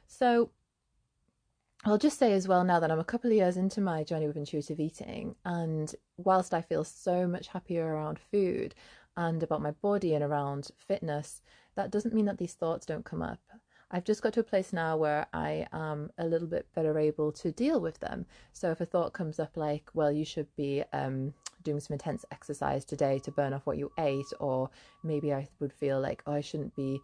So 0.07 0.51
I'll 1.85 1.99
just 1.99 2.19
say 2.19 2.33
as 2.33 2.49
well 2.49 2.65
now 2.65 2.81
that 2.81 2.91
I'm 2.91 2.99
a 2.99 3.05
couple 3.05 3.31
of 3.31 3.37
years 3.37 3.57
into 3.57 3.81
my 3.81 4.03
journey 4.03 4.27
with 4.27 4.37
intuitive 4.37 4.81
eating, 4.81 5.37
and 5.45 5.95
whilst 6.17 6.53
I 6.53 6.63
feel 6.63 6.83
so 6.85 7.29
much 7.29 7.49
happier 7.49 7.87
around 7.87 8.19
food 8.19 8.75
and 9.17 9.43
about 9.43 9.63
my 9.63 9.71
body 9.71 10.15
and 10.15 10.25
around 10.25 10.71
fitness, 10.77 11.43
that 11.77 11.91
doesn't 11.91 12.15
mean 12.15 12.25
that 12.27 12.39
these 12.39 12.55
thoughts 12.55 12.87
don't 12.87 13.05
come 13.05 13.23
up. 13.23 13.41
I've 13.91 14.05
just 14.05 14.21
got 14.21 14.33
to 14.33 14.41
a 14.41 14.45
place 14.45 14.73
now 14.73 14.97
where 14.97 15.27
I 15.33 15.67
am 15.73 16.11
a 16.19 16.27
little 16.27 16.49
bit 16.49 16.67
better 16.75 16.99
able 16.99 17.31
to 17.33 17.53
deal 17.53 17.81
with 17.81 18.01
them. 18.01 18.27
So 18.53 18.71
if 18.73 18.81
a 18.81 18.87
thought 18.87 19.13
comes 19.13 19.39
up 19.39 19.57
like, 19.57 19.89
well, 19.95 20.11
you 20.11 20.25
should 20.25 20.49
be 20.57 20.83
um, 20.93 21.33
doing 21.63 21.79
some 21.79 21.95
intense 21.95 22.25
exercise 22.33 22.85
today 22.85 23.21
to 23.21 23.31
burn 23.31 23.53
off 23.53 23.65
what 23.67 23.79
you 23.79 23.93
ate, 23.99 24.33
or 24.41 24.71
maybe 25.05 25.33
I 25.33 25.49
would 25.61 25.73
feel 25.73 26.01
like, 26.01 26.23
oh, 26.27 26.33
I 26.33 26.41
shouldn't 26.41 26.75
be 26.75 27.01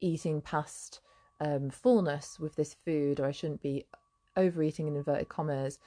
eating 0.00 0.40
past 0.40 1.00
um, 1.40 1.68
fullness 1.68 2.38
with 2.38 2.54
this 2.54 2.76
food, 2.84 3.18
or 3.18 3.26
I 3.26 3.32
shouldn't 3.32 3.62
be 3.62 3.86
overeating 4.36 4.86
in 4.86 4.96
inverted 4.96 5.28
commas. 5.28 5.78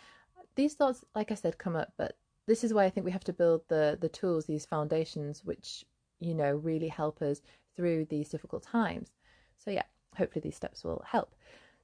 These 0.55 0.73
thoughts, 0.73 1.05
like 1.15 1.31
I 1.31 1.35
said, 1.35 1.57
come 1.57 1.77
up, 1.77 1.93
but 1.97 2.17
this 2.47 2.65
is 2.65 2.73
why 2.73 2.83
I 2.83 2.89
think 2.89 3.05
we 3.05 3.11
have 3.11 3.23
to 3.25 3.33
build 3.33 3.61
the 3.69 3.97
the 3.99 4.09
tools, 4.09 4.45
these 4.45 4.65
foundations, 4.65 5.45
which 5.45 5.85
you 6.19 6.35
know 6.35 6.51
really 6.51 6.89
help 6.89 7.21
us 7.21 7.41
through 7.75 8.05
these 8.05 8.29
difficult 8.29 8.63
times. 8.63 9.11
So 9.57 9.71
yeah, 9.71 9.83
hopefully 10.17 10.41
these 10.41 10.55
steps 10.55 10.83
will 10.83 11.03
help. 11.07 11.35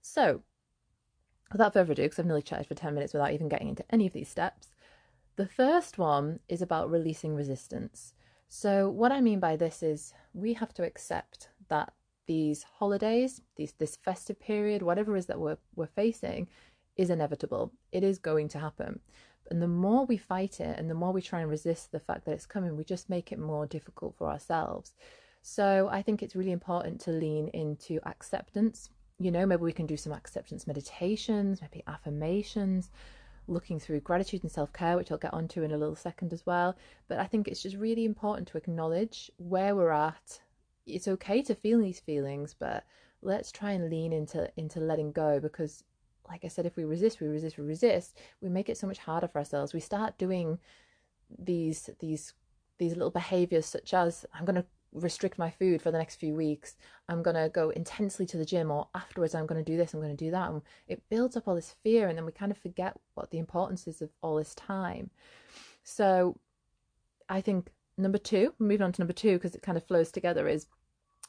So, 0.02 0.42
without 1.52 1.74
further 1.74 1.94
ado, 1.94 2.04
because 2.04 2.20
I've 2.20 2.26
nearly 2.26 2.42
chatted 2.42 2.68
for 2.68 2.76
10 2.76 2.94
minutes 2.94 3.14
without 3.14 3.34
even 3.34 3.50
getting 3.50 3.70
into 3.70 3.86
any 3.90 4.08
of 4.08 4.14
these 4.14 4.30
steps, 4.30 4.70
the 5.36 5.48
first 5.48 5.98
one 5.98 6.40
is 6.48 6.62
about 6.62 6.92
releasing 6.92 7.36
resistance. 7.36 8.14
So, 8.48 8.90
what 8.90 9.12
I 9.12 9.22
mean 9.22 9.40
by 9.40 9.56
this 9.56 9.84
is 9.84 10.14
we 10.34 10.54
have 10.54 10.74
to 10.76 10.84
accept 10.84 11.50
that 11.70 11.94
these 12.26 12.64
holidays, 12.64 13.42
these 13.56 13.74
this 13.74 13.96
festive 13.96 14.40
period, 14.40 14.82
whatever 14.82 15.16
it 15.16 15.20
is 15.20 15.26
that 15.28 15.40
we're 15.40 15.58
we're 15.76 15.88
facing, 15.88 16.48
is 16.96 17.10
inevitable. 17.10 17.72
It 17.92 18.04
is 18.04 18.20
going 18.20 18.50
to 18.50 18.60
happen. 18.60 19.00
And 19.50 19.62
the 19.62 19.68
more 19.68 20.06
we 20.06 20.18
fight 20.18 20.60
it 20.60 20.78
and 20.78 20.90
the 20.90 20.94
more 20.94 21.12
we 21.12 21.22
try 21.22 21.42
and 21.42 21.50
resist 21.50 21.92
the 21.92 22.00
fact 22.00 22.26
that 22.26 22.34
it's 22.34 22.46
coming, 22.46 22.76
we 22.76 22.84
just 22.84 23.10
make 23.10 23.32
it 23.32 23.40
more 23.40 23.66
difficult 23.66 24.16
for 24.18 24.28
ourselves. 24.28 24.94
So 25.42 25.90
I 25.92 26.02
think 26.02 26.22
it's 26.22 26.36
really 26.36 26.52
important 26.52 27.00
to 27.02 27.12
lean 27.12 27.48
into 27.50 28.00
acceptance. 28.08 28.90
You 29.20 29.32
know, 29.32 29.46
maybe 29.46 29.62
we 29.64 29.74
can 29.74 29.86
do 29.86 29.98
some 29.98 30.14
acceptance 30.14 30.68
meditations, 30.68 31.62
maybe 31.62 31.84
affirmations, 31.88 32.92
looking 33.48 33.80
through 33.80 34.02
gratitude 34.02 34.44
and 34.44 34.52
self 34.52 34.72
care, 34.74 34.96
which 34.96 35.12
I'll 35.12 35.18
get 35.18 35.34
onto 35.34 35.64
in 35.64 35.72
a 35.72 35.78
little 35.78 35.96
second 35.96 36.34
as 36.34 36.46
well. 36.46 36.76
But 37.08 37.20
I 37.20 37.26
think 37.26 37.48
it's 37.48 37.62
just 37.62 37.76
really 37.76 38.06
important 38.06 38.48
to 38.50 38.58
acknowledge 38.58 39.32
where 39.38 39.76
we're 39.76 39.92
at. 39.92 40.40
It's 40.86 41.08
okay 41.08 41.42
to 41.44 41.56
feel 41.56 41.80
these 41.80 42.00
feelings, 42.00 42.56
but 42.58 42.84
let's 43.22 43.52
try 43.52 43.72
and 43.72 43.90
lean 43.90 44.14
into 44.14 44.50
into 44.56 44.80
letting 44.80 45.12
go 45.12 45.40
because 45.40 45.84
like 46.30 46.46
I 46.46 46.48
said, 46.48 46.66
if 46.68 46.76
we 46.76 46.86
resist, 46.86 47.20
we 47.20 47.28
resist, 47.28 47.58
we 47.58 47.66
resist, 47.66 48.18
we 48.40 48.50
make 48.50 48.70
it 48.70 48.78
so 48.78 48.86
much 48.86 49.00
harder 49.00 49.28
for 49.28 49.40
ourselves. 49.40 49.74
We 49.74 49.80
start 49.80 50.18
doing 50.18 50.60
these 51.38 51.90
these 52.00 52.34
these 52.78 52.94
little 52.94 53.12
behaviors 53.12 53.66
such 53.66 53.94
as 53.94 54.26
I'm 54.34 54.46
to 54.46 54.66
restrict 54.94 55.38
my 55.38 55.50
food 55.50 55.82
for 55.82 55.92
the 55.92 55.98
next 55.98 56.16
few 56.16 56.34
weeks. 56.36 56.76
I'm 57.08 57.22
going 57.24 57.36
to 57.36 57.50
go 57.50 57.70
intensely 57.70 58.26
to 58.28 58.38
the 58.38 58.46
gym, 58.46 58.72
or 58.72 58.88
afterwards, 58.96 59.36
I'm 59.36 59.46
going 59.46 59.64
to 59.64 59.72
do 59.72 59.78
this, 59.78 59.94
I'm 59.94 60.02
going 60.02 60.16
to 60.16 60.26
do 60.26 60.32
that. 60.32 60.50
And 60.50 60.62
it 60.88 61.04
builds 61.10 61.38
up 61.38 61.48
all 61.48 61.56
this 61.56 61.76
fear, 61.84 62.08
and 62.08 62.18
then 62.18 62.26
we 62.26 62.32
kind 62.32 62.52
of 62.52 62.58
forget 62.58 62.98
what 63.14 63.32
the 63.32 63.40
importance 63.40 63.88
is 63.88 64.02
of 64.02 64.10
all 64.22 64.36
this 64.36 64.56
time. 64.56 65.10
So, 65.84 66.38
I 67.30 67.42
think 67.42 67.70
number 67.98 68.18
two, 68.18 68.54
moving 68.60 68.82
on 68.82 68.92
to 68.94 69.02
number 69.02 69.14
two, 69.14 69.34
because 69.34 69.56
it 69.56 69.62
kind 69.62 69.78
of 69.78 69.86
flows 69.86 70.12
together, 70.12 70.48
is 70.48 70.68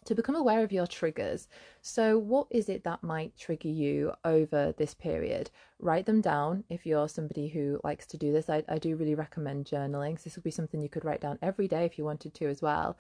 to 0.05 0.15
become 0.15 0.35
aware 0.35 0.63
of 0.63 0.73
your 0.73 0.87
triggers. 0.87 1.47
So, 1.83 2.19
what 2.19 2.47
is 2.51 2.69
it 2.69 2.85
that 2.85 3.03
might 3.03 3.37
trigger 3.37 3.69
you 3.69 4.13
over 4.25 4.73
this 4.73 4.95
period? 4.95 5.51
Write 5.79 6.07
them 6.07 6.21
down 6.21 6.65
if 6.71 6.87
you're 6.87 7.09
somebody 7.09 7.49
who 7.49 7.81
likes 7.85 8.07
to 8.07 8.17
do 8.17 8.33
this. 8.33 8.49
I, 8.49 8.65
I 8.69 8.79
do 8.79 8.97
really 8.97 9.15
recommend 9.15 9.67
journaling. 9.67 10.19
So, 10.19 10.25
this 10.25 10.37
would 10.37 10.45
be 10.45 10.51
something 10.51 10.81
you 10.81 10.89
could 10.89 11.05
write 11.05 11.21
down 11.21 11.39
every 11.43 11.69
day 11.69 11.85
if 11.85 11.99
you 11.99 12.05
wanted 12.05 12.35
to 12.35 12.47
as 12.47 12.63
well. 12.63 12.97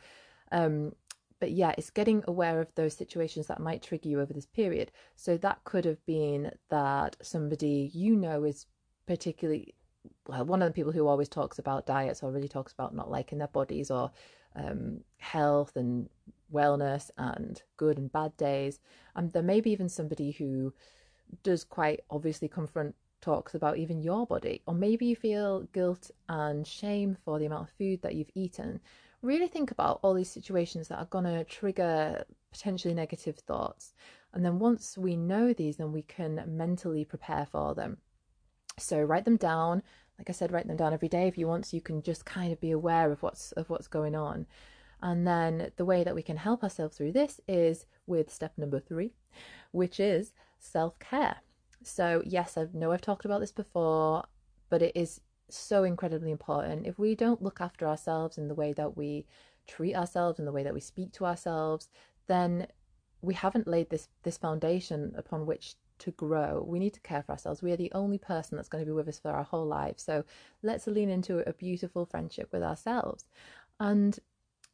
Um, 0.52 0.92
but 1.38 1.52
yeah, 1.52 1.72
it's 1.78 1.90
getting 1.90 2.22
aware 2.28 2.60
of 2.60 2.68
those 2.74 2.94
situations 2.94 3.46
that 3.46 3.60
might 3.60 3.82
trigger 3.82 4.08
you 4.08 4.20
over 4.20 4.32
this 4.32 4.46
period. 4.46 4.92
So 5.16 5.36
that 5.38 5.64
could 5.64 5.86
have 5.86 6.04
been 6.04 6.52
that 6.68 7.16
somebody 7.22 7.90
you 7.94 8.14
know 8.14 8.44
is 8.44 8.66
particularly 9.06 9.74
well, 10.26 10.44
one 10.44 10.62
of 10.62 10.68
the 10.68 10.74
people 10.74 10.92
who 10.92 11.06
always 11.06 11.28
talks 11.28 11.58
about 11.58 11.86
diets 11.86 12.22
or 12.22 12.30
really 12.30 12.48
talks 12.48 12.72
about 12.72 12.94
not 12.94 13.10
liking 13.10 13.38
their 13.38 13.48
bodies 13.48 13.90
or 13.90 14.10
um, 14.56 15.00
health 15.18 15.76
and 15.76 16.08
wellness 16.52 17.10
and 17.18 17.62
good 17.76 17.98
and 17.98 18.12
bad 18.12 18.36
days. 18.36 18.80
And 19.16 19.32
there 19.32 19.42
may 19.42 19.60
be 19.60 19.70
even 19.70 19.88
somebody 19.88 20.30
who 20.30 20.72
does 21.42 21.64
quite 21.64 22.00
obviously 22.10 22.48
confront 22.48 22.94
talks 23.20 23.54
about 23.54 23.76
even 23.76 24.02
your 24.02 24.26
body, 24.26 24.62
or 24.66 24.74
maybe 24.74 25.06
you 25.06 25.16
feel 25.16 25.62
guilt 25.72 26.10
and 26.28 26.66
shame 26.66 27.16
for 27.24 27.38
the 27.38 27.46
amount 27.46 27.68
of 27.68 27.74
food 27.76 28.00
that 28.02 28.14
you've 28.14 28.30
eaten. 28.34 28.80
Really 29.22 29.48
think 29.48 29.70
about 29.70 30.00
all 30.02 30.14
these 30.14 30.30
situations 30.30 30.88
that 30.88 30.98
are 30.98 31.06
going 31.06 31.24
to 31.24 31.44
trigger 31.44 32.24
potentially 32.52 32.94
negative 32.94 33.36
thoughts. 33.36 33.94
And 34.32 34.44
then 34.44 34.58
once 34.58 34.96
we 34.96 35.16
know 35.16 35.52
these, 35.52 35.76
then 35.76 35.92
we 35.92 36.02
can 36.02 36.42
mentally 36.46 37.04
prepare 37.04 37.46
for 37.50 37.74
them. 37.74 37.98
So 38.78 39.00
write 39.00 39.24
them 39.24 39.36
down. 39.36 39.82
Like 40.18 40.30
I 40.30 40.32
said, 40.32 40.52
write 40.52 40.66
them 40.66 40.76
down 40.76 40.92
every 40.92 41.08
day 41.08 41.28
if 41.28 41.38
you 41.38 41.46
want, 41.46 41.66
so 41.66 41.76
you 41.76 41.80
can 41.80 42.02
just 42.02 42.24
kind 42.24 42.52
of 42.52 42.60
be 42.60 42.70
aware 42.70 43.10
of 43.10 43.22
what's 43.22 43.52
of 43.52 43.70
what's 43.70 43.88
going 43.88 44.14
on. 44.14 44.46
And 45.02 45.26
then 45.26 45.70
the 45.76 45.84
way 45.84 46.04
that 46.04 46.14
we 46.14 46.22
can 46.22 46.36
help 46.36 46.62
ourselves 46.62 46.96
through 46.96 47.12
this 47.12 47.40
is 47.48 47.86
with 48.06 48.32
step 48.32 48.52
number 48.58 48.80
three, 48.80 49.14
which 49.72 49.98
is 49.98 50.32
self 50.58 50.98
care. 50.98 51.36
So, 51.82 52.22
yes, 52.26 52.58
I 52.58 52.66
know 52.74 52.92
I've 52.92 53.00
talked 53.00 53.24
about 53.24 53.40
this 53.40 53.52
before, 53.52 54.24
but 54.68 54.82
it 54.82 54.92
is 54.94 55.20
so 55.56 55.84
incredibly 55.84 56.30
important. 56.30 56.86
If 56.86 56.98
we 56.98 57.14
don't 57.14 57.42
look 57.42 57.60
after 57.60 57.86
ourselves 57.86 58.38
in 58.38 58.48
the 58.48 58.54
way 58.54 58.72
that 58.72 58.96
we 58.96 59.26
treat 59.66 59.94
ourselves, 59.94 60.38
in 60.38 60.44
the 60.44 60.52
way 60.52 60.62
that 60.62 60.74
we 60.74 60.80
speak 60.80 61.12
to 61.12 61.26
ourselves, 61.26 61.88
then 62.26 62.66
we 63.22 63.34
haven't 63.34 63.68
laid 63.68 63.90
this 63.90 64.08
this 64.22 64.38
foundation 64.38 65.12
upon 65.16 65.46
which 65.46 65.76
to 66.00 66.10
grow. 66.12 66.64
We 66.66 66.78
need 66.78 66.94
to 66.94 67.00
care 67.00 67.22
for 67.22 67.32
ourselves. 67.32 67.62
We 67.62 67.72
are 67.72 67.76
the 67.76 67.92
only 67.94 68.18
person 68.18 68.56
that's 68.56 68.68
going 68.68 68.82
to 68.84 68.90
be 68.90 68.94
with 68.94 69.08
us 69.08 69.18
for 69.18 69.30
our 69.30 69.44
whole 69.44 69.66
life. 69.66 69.98
So 69.98 70.24
let's 70.62 70.86
lean 70.86 71.10
into 71.10 71.48
a 71.48 71.52
beautiful 71.52 72.06
friendship 72.06 72.48
with 72.52 72.62
ourselves. 72.62 73.26
And 73.78 74.18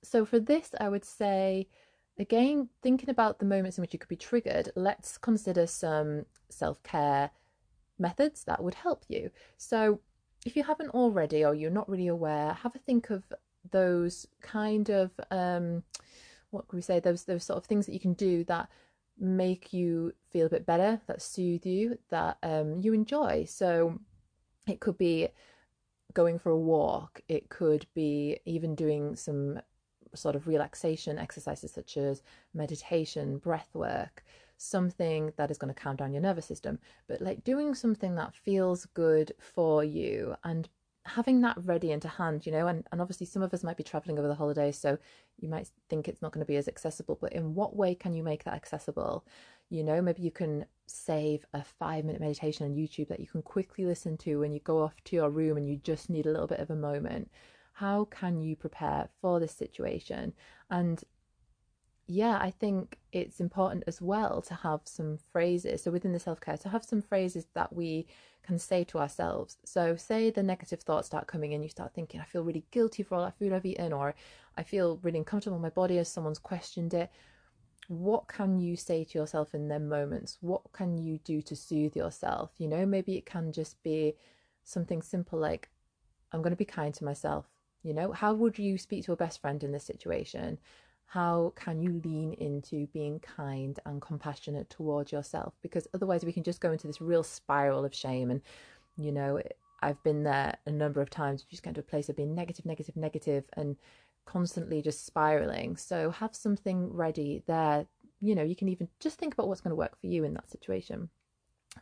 so 0.03 0.25
for 0.25 0.39
this, 0.39 0.71
I 0.81 0.89
would 0.89 1.05
say, 1.05 1.69
again, 2.19 2.69
thinking 2.83 3.11
about 3.11 3.39
the 3.39 3.45
moments 3.45 3.77
in 3.77 3.83
which 3.83 3.93
you 3.93 3.99
could 3.99 4.09
be 4.09 4.17
triggered, 4.17 4.71
let's 4.77 5.19
consider 5.19 5.67
some 5.67 6.27
self 6.49 6.83
care 6.83 7.31
methods 7.99 8.45
that 8.45 8.63
would 8.63 8.75
help 8.75 9.05
you. 9.09 9.31
So 9.57 10.01
if 10.47 10.57
you 10.57 10.63
haven't 10.63 10.91
already 10.91 11.45
or 11.45 11.55
you're 11.55 11.71
not 11.71 11.89
really 11.89 12.07
aware, 12.07 12.53
have 12.53 12.75
a 12.77 12.79
think 12.79 13.11
of 13.11 13.25
those 13.73 14.29
kind 14.41 14.89
of 14.91 15.11
um, 15.33 15.83
what 16.51 16.69
can 16.69 16.77
we 16.77 16.83
say? 16.83 17.01
Those 17.01 17.25
those 17.25 17.45
sort 17.45 17.59
of 17.59 17.65
things 17.65 17.85
that 17.87 17.93
you 17.93 18.01
can 18.01 18.15
do 18.15 18.45
that 18.45 18.69
make 19.19 19.73
you 19.73 20.13
feel 20.31 20.47
a 20.47 20.51
bit 20.51 20.65
better, 20.65 21.01
that 21.09 21.21
soothe 21.21 21.67
you, 21.67 21.99
that 22.11 22.39
um, 22.45 22.81
you 22.81 22.93
enjoy. 22.93 23.45
So 23.49 23.99
it 24.69 24.79
could 24.79 24.97
be 24.97 25.29
going 26.15 26.39
for 26.39 26.51
a 26.51 26.59
walk. 26.59 27.21
It 27.29 27.49
could 27.49 27.87
be 27.95 28.39
even 28.45 28.77
doing 28.77 29.17
some 29.17 29.61
sort 30.15 30.37
of 30.37 30.47
relaxation 30.47 31.19
exercises 31.19 31.73
such 31.73 31.97
as 31.97 32.23
meditation, 32.55 33.39
breath 33.39 33.71
work, 33.75 34.25
something 34.57 35.33
that 35.37 35.51
is 35.51 35.59
going 35.59 35.73
to 35.73 35.81
calm 35.81 35.97
down 35.97 36.13
your 36.13 36.23
nervous 36.23 36.47
system, 36.47 36.79
but 37.09 37.21
like 37.21 37.45
doing 37.45 37.75
something 37.75 38.15
that 38.15 38.35
feels 38.35 38.87
good 38.87 39.33
for 39.39 39.85
you 39.85 40.35
and 40.45 40.69
having 41.05 41.41
that 41.41 41.57
ready 41.63 41.93
and 41.93 42.03
to 42.03 42.09
hand, 42.09 42.45
you 42.47 42.53
know, 42.53 42.67
and, 42.67 42.87
and 42.91 43.01
obviously 43.01 43.27
some 43.27 43.43
of 43.43 43.55
us 43.55 43.63
might 43.63 43.77
be 43.77 43.85
traveling 43.85 44.19
over 44.19 44.27
the 44.27 44.35
holidays, 44.35 44.77
so 44.77 44.99
you 45.39 45.49
might 45.49 45.69
think 45.89 46.09
it's 46.09 46.23
not 46.23 46.33
going 46.33 46.45
to 46.45 46.49
be 46.51 46.57
as 46.57 46.69
accessible, 46.69 47.17
but 47.21 47.33
in 47.33 47.55
what 47.55 47.77
way 47.77 47.95
can 47.95 48.13
you 48.13 48.23
make 48.23 48.45
that 48.45 48.55
accessible? 48.55 49.25
You 49.71 49.85
know, 49.85 50.03
maybe 50.03 50.23
you 50.23 50.33
can 50.33 50.67
save 50.87 51.45
a 51.53 51.63
five 51.63 52.05
minute 52.05 52.21
meditation 52.21 52.67
on 52.67 52.77
YouTube 52.77 53.09
that 53.09 53.21
you 53.21 53.27
can 53.27 53.43
quickly 53.43 53.85
listen 53.85 54.17
to 54.19 54.41
when 54.41 54.53
you 54.53 54.61
go 54.61 54.83
off 54.83 54.95
to 55.05 55.17
your 55.17 55.31
room 55.31 55.57
and 55.57 55.69
you 55.69 55.77
just 55.77 56.11
need 56.11 56.27
a 56.27 56.31
little 56.31 56.47
bit 56.47 56.61
of 56.61 56.71
a 56.71 56.77
moment 56.77 57.31
how 57.77 58.07
can 58.07 58.41
you 58.41 58.57
prepare 58.57 59.07
for 59.21 59.39
this 59.39 59.53
situation? 59.53 60.33
And 60.71 61.05
yeah, 62.07 62.39
I 62.41 62.51
think 62.51 62.99
it's 63.13 63.41
important 63.41 63.85
as 63.87 64.01
well 64.01 64.41
to 64.43 64.55
have 64.55 64.81
some 64.85 65.19
phrases. 65.33 65.83
So 65.83 65.91
within 65.91 66.13
the 66.13 66.21
self 66.21 66.41
care, 66.41 66.57
to 66.59 66.69
have 66.69 66.85
some 66.85 67.03
phrases 67.03 67.47
that 67.55 67.73
we 67.75 68.07
can 68.45 68.59
say 68.59 68.85
to 68.85 68.99
ourselves. 68.99 69.57
So 69.65 69.97
say 69.97 70.31
the 70.31 70.43
negative 70.43 70.83
thoughts 70.83 71.09
start 71.09 71.27
coming 71.27 71.53
in, 71.53 71.63
you 71.63 71.69
start 71.69 71.95
thinking, 71.95 72.21
I 72.21 72.25
feel 72.25 72.45
really 72.45 72.65
guilty 72.71 73.03
for 73.03 73.17
all 73.17 73.25
that 73.25 73.37
food 73.39 73.53
I've 73.53 73.67
eaten, 73.67 73.93
or 73.93 74.15
I 74.57 74.63
feel 74.63 75.01
really 75.03 75.19
uncomfortable 75.19 75.57
in 75.57 75.63
my 75.63 75.71
body 75.71 75.99
as 75.99 76.09
someone's 76.09 76.39
questioned 76.39 76.95
it. 76.95 77.11
What 77.89 78.29
can 78.29 78.61
you 78.61 78.77
say 78.77 79.03
to 79.05 79.19
yourself 79.19 79.55
in 79.55 79.69
them 79.69 79.89
moments? 79.89 80.39
What 80.41 80.63
can 80.73 80.97
you 80.99 81.19
do 81.25 81.43
to 81.43 81.57
soothe 81.57 81.97
yourself? 81.97 82.53
You 82.59 82.69
know, 82.69 82.87
maybe 82.87 83.17
it 83.17 83.27
can 83.27 83.53
just 83.53 83.83
be 83.83 84.15
something 84.63 85.03
simple 85.03 85.39
like, 85.39 85.71
I'm 86.33 86.43
going 86.43 86.53
to 86.53 86.57
be 86.57 86.65
kind 86.65 86.95
to 86.95 87.05
myself. 87.05 87.47
You 87.83 87.95
know, 87.95 88.13
how 88.13 88.35
would 88.35 88.59
you 88.59 88.79
speak 88.79 89.05
to 89.05 89.13
a 89.13 89.17
best 89.17 89.41
friend 89.41 89.63
in 89.63 89.73
this 89.73 89.85
situation? 89.85 90.59
How 91.07 91.53
can 91.55 91.81
you 91.81 92.01
lean 92.05 92.33
into 92.35 92.89
being 92.89 93.21
kind 93.21 93.79
and 93.87 94.03
compassionate 94.03 94.69
towards 94.69 95.13
yourself? 95.13 95.55
Because 95.63 95.87
otherwise, 95.95 96.25
we 96.25 96.33
can 96.33 96.43
just 96.43 96.61
go 96.61 96.73
into 96.73 96.87
this 96.87 97.01
real 97.01 97.23
spiral 97.23 97.85
of 97.85 97.95
shame. 97.95 98.31
And, 98.31 98.43
you 98.97 99.13
know, 99.13 99.41
I've 99.83 100.03
been 100.03 100.25
there 100.25 100.57
a 100.67 100.73
number 100.73 101.01
of 101.01 101.09
times. 101.09 101.45
Just 101.45 101.63
get 101.63 101.75
to 101.75 101.81
a 101.81 101.85
place 101.85 102.09
of 102.09 102.17
being 102.17 102.35
negative, 102.35 102.67
negative, 102.67 102.97
negative, 102.97 103.45
and 103.55 103.77
constantly 104.25 104.83
just 104.83 105.07
spiraling. 105.07 105.77
So, 105.77 106.11
have 106.11 106.35
something 106.35 106.93
ready 106.93 107.43
there. 107.47 107.87
You 108.21 108.35
know, 108.35 108.43
you 108.43 108.57
can 108.57 108.69
even 108.69 108.89
just 108.99 109.19
think 109.19 109.35
about 109.35 109.47
what's 109.47 109.61
going 109.61 109.71
to 109.71 109.77
work 109.77 110.01
for 110.01 110.09
you 110.09 110.25
in 110.25 110.35
that 110.35 110.51
situation. 110.51 111.09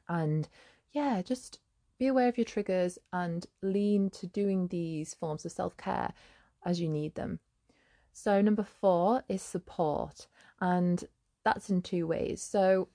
And 0.09 0.49
yeah, 0.93 1.23
just 1.23 1.61
be 1.99 2.09
aware 2.09 2.29
of 2.29 2.37
your 2.37 2.45
triggers 2.45 2.99
and 3.13 3.47
lean 3.63 4.11
to 4.11 4.27
doing 4.27 4.69
these 4.69 5.15
forms 5.15 5.45
of 5.45 5.53
self 5.53 5.77
care 5.77 6.13
as 6.65 6.81
you 6.81 6.89
need 6.89 7.15
them. 7.15 7.41
So, 8.17 8.41
number 8.41 8.63
four 8.63 9.25
is 9.29 9.43
support, 9.43 10.29
and 10.61 11.05
that's 11.45 11.69
in 11.69 11.83
two 11.83 12.07
ways. 12.07 12.41
So, 12.41 12.89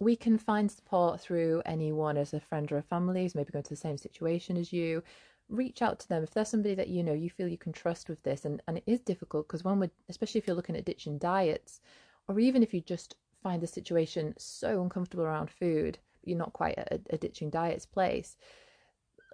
we 0.00 0.16
can 0.16 0.38
find 0.38 0.70
support 0.70 1.20
through 1.20 1.62
anyone 1.66 2.16
as 2.16 2.32
a 2.32 2.40
friend 2.40 2.72
or 2.72 2.78
a 2.78 2.82
family 2.82 3.22
who's 3.22 3.34
maybe 3.34 3.52
going 3.52 3.62
to 3.62 3.70
the 3.70 3.76
same 3.76 3.98
situation 3.98 4.56
as 4.56 4.72
you. 4.72 5.02
Reach 5.50 5.82
out 5.82 6.00
to 6.00 6.08
them 6.08 6.22
if 6.22 6.30
there's 6.30 6.48
somebody 6.48 6.74
that 6.74 6.88
you 6.88 7.02
know 7.02 7.12
you 7.12 7.28
feel 7.30 7.46
you 7.48 7.58
can 7.58 7.72
trust 7.72 8.08
with 8.08 8.22
this, 8.22 8.46
and, 8.46 8.62
and 8.66 8.78
it 8.78 8.84
is 8.86 9.00
difficult 9.00 9.46
because 9.46 9.62
when 9.62 9.78
we're 9.78 9.90
especially 10.08 10.38
if 10.38 10.46
you're 10.46 10.56
looking 10.56 10.76
at 10.76 10.86
ditching 10.86 11.18
diets, 11.18 11.82
or 12.26 12.40
even 12.40 12.62
if 12.62 12.72
you 12.72 12.80
just 12.80 13.14
find 13.42 13.62
the 13.62 13.66
situation 13.66 14.34
so 14.38 14.82
uncomfortable 14.82 15.24
around 15.24 15.50
food, 15.50 15.98
you're 16.24 16.38
not 16.38 16.54
quite 16.54 16.78
a, 16.78 16.98
a 17.10 17.18
ditching 17.18 17.50
diets 17.50 17.84
place. 17.84 18.38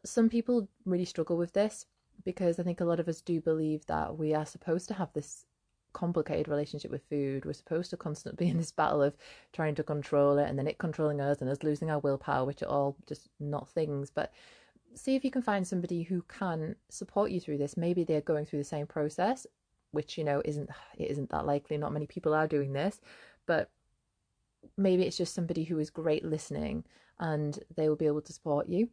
Some 0.04 0.28
people 0.28 0.68
really 0.84 1.04
struggle 1.04 1.36
with 1.36 1.52
this 1.52 1.86
because 2.24 2.58
I 2.58 2.62
think 2.62 2.80
a 2.80 2.84
lot 2.84 3.00
of 3.00 3.08
us 3.08 3.20
do 3.20 3.40
believe 3.40 3.86
that 3.86 4.16
we 4.16 4.34
are 4.34 4.46
supposed 4.46 4.88
to 4.88 4.94
have 4.94 5.12
this 5.12 5.46
complicated 5.92 6.48
relationship 6.48 6.90
with 6.90 7.02
food. 7.08 7.44
We're 7.44 7.52
supposed 7.52 7.90
to 7.90 7.96
constantly 7.96 8.46
be 8.46 8.50
in 8.50 8.58
this 8.58 8.72
battle 8.72 9.02
of 9.02 9.16
trying 9.52 9.74
to 9.76 9.82
control 9.82 10.38
it 10.38 10.48
and 10.48 10.58
then 10.58 10.66
it 10.66 10.78
controlling 10.78 11.20
us 11.20 11.40
and 11.40 11.50
us 11.50 11.62
losing 11.62 11.90
our 11.90 11.98
willpower, 11.98 12.44
which 12.44 12.62
are 12.62 12.68
all 12.68 12.96
just 13.06 13.28
not 13.40 13.68
things. 13.68 14.10
But 14.10 14.32
see 14.94 15.14
if 15.14 15.24
you 15.24 15.30
can 15.30 15.42
find 15.42 15.66
somebody 15.66 16.02
who 16.02 16.22
can 16.28 16.76
support 16.88 17.30
you 17.30 17.40
through 17.40 17.58
this. 17.58 17.76
Maybe 17.76 18.04
they're 18.04 18.20
going 18.20 18.46
through 18.46 18.60
the 18.60 18.64
same 18.64 18.86
process, 18.86 19.46
which 19.90 20.16
you 20.18 20.24
know 20.24 20.42
isn't 20.44 20.70
it 20.98 21.10
isn't 21.10 21.30
that 21.30 21.46
likely. 21.46 21.76
Not 21.78 21.92
many 21.92 22.06
people 22.06 22.34
are 22.34 22.46
doing 22.46 22.72
this, 22.72 23.00
but 23.46 23.70
maybe 24.76 25.02
it's 25.02 25.16
just 25.16 25.34
somebody 25.34 25.64
who 25.64 25.78
is 25.78 25.90
great 25.90 26.24
listening 26.24 26.84
and 27.18 27.58
they 27.76 27.88
will 27.88 27.96
be 27.96 28.06
able 28.06 28.22
to 28.22 28.32
support 28.32 28.68
you. 28.68 28.88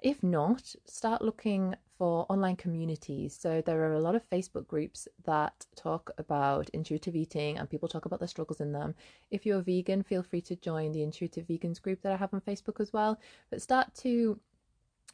If 0.00 0.22
not, 0.22 0.74
start 0.86 1.22
looking 1.22 1.74
for 1.98 2.24
online 2.30 2.54
communities. 2.54 3.36
So 3.38 3.60
there 3.60 3.82
are 3.82 3.94
a 3.94 4.00
lot 4.00 4.14
of 4.14 4.28
Facebook 4.30 4.68
groups 4.68 5.08
that 5.24 5.66
talk 5.74 6.12
about 6.18 6.70
intuitive 6.70 7.16
eating 7.16 7.58
and 7.58 7.68
people 7.68 7.88
talk 7.88 8.04
about 8.04 8.20
the 8.20 8.28
struggles 8.28 8.60
in 8.60 8.72
them. 8.72 8.94
If 9.32 9.44
you're 9.44 9.60
vegan, 9.60 10.04
feel 10.04 10.22
free 10.22 10.40
to 10.42 10.56
join 10.56 10.92
the 10.92 11.02
Intuitive 11.02 11.46
Vegans 11.48 11.82
group 11.82 12.00
that 12.02 12.12
I 12.12 12.16
have 12.16 12.32
on 12.32 12.40
Facebook 12.40 12.80
as 12.80 12.92
well. 12.92 13.18
But 13.50 13.60
start 13.60 13.92
to 13.96 14.38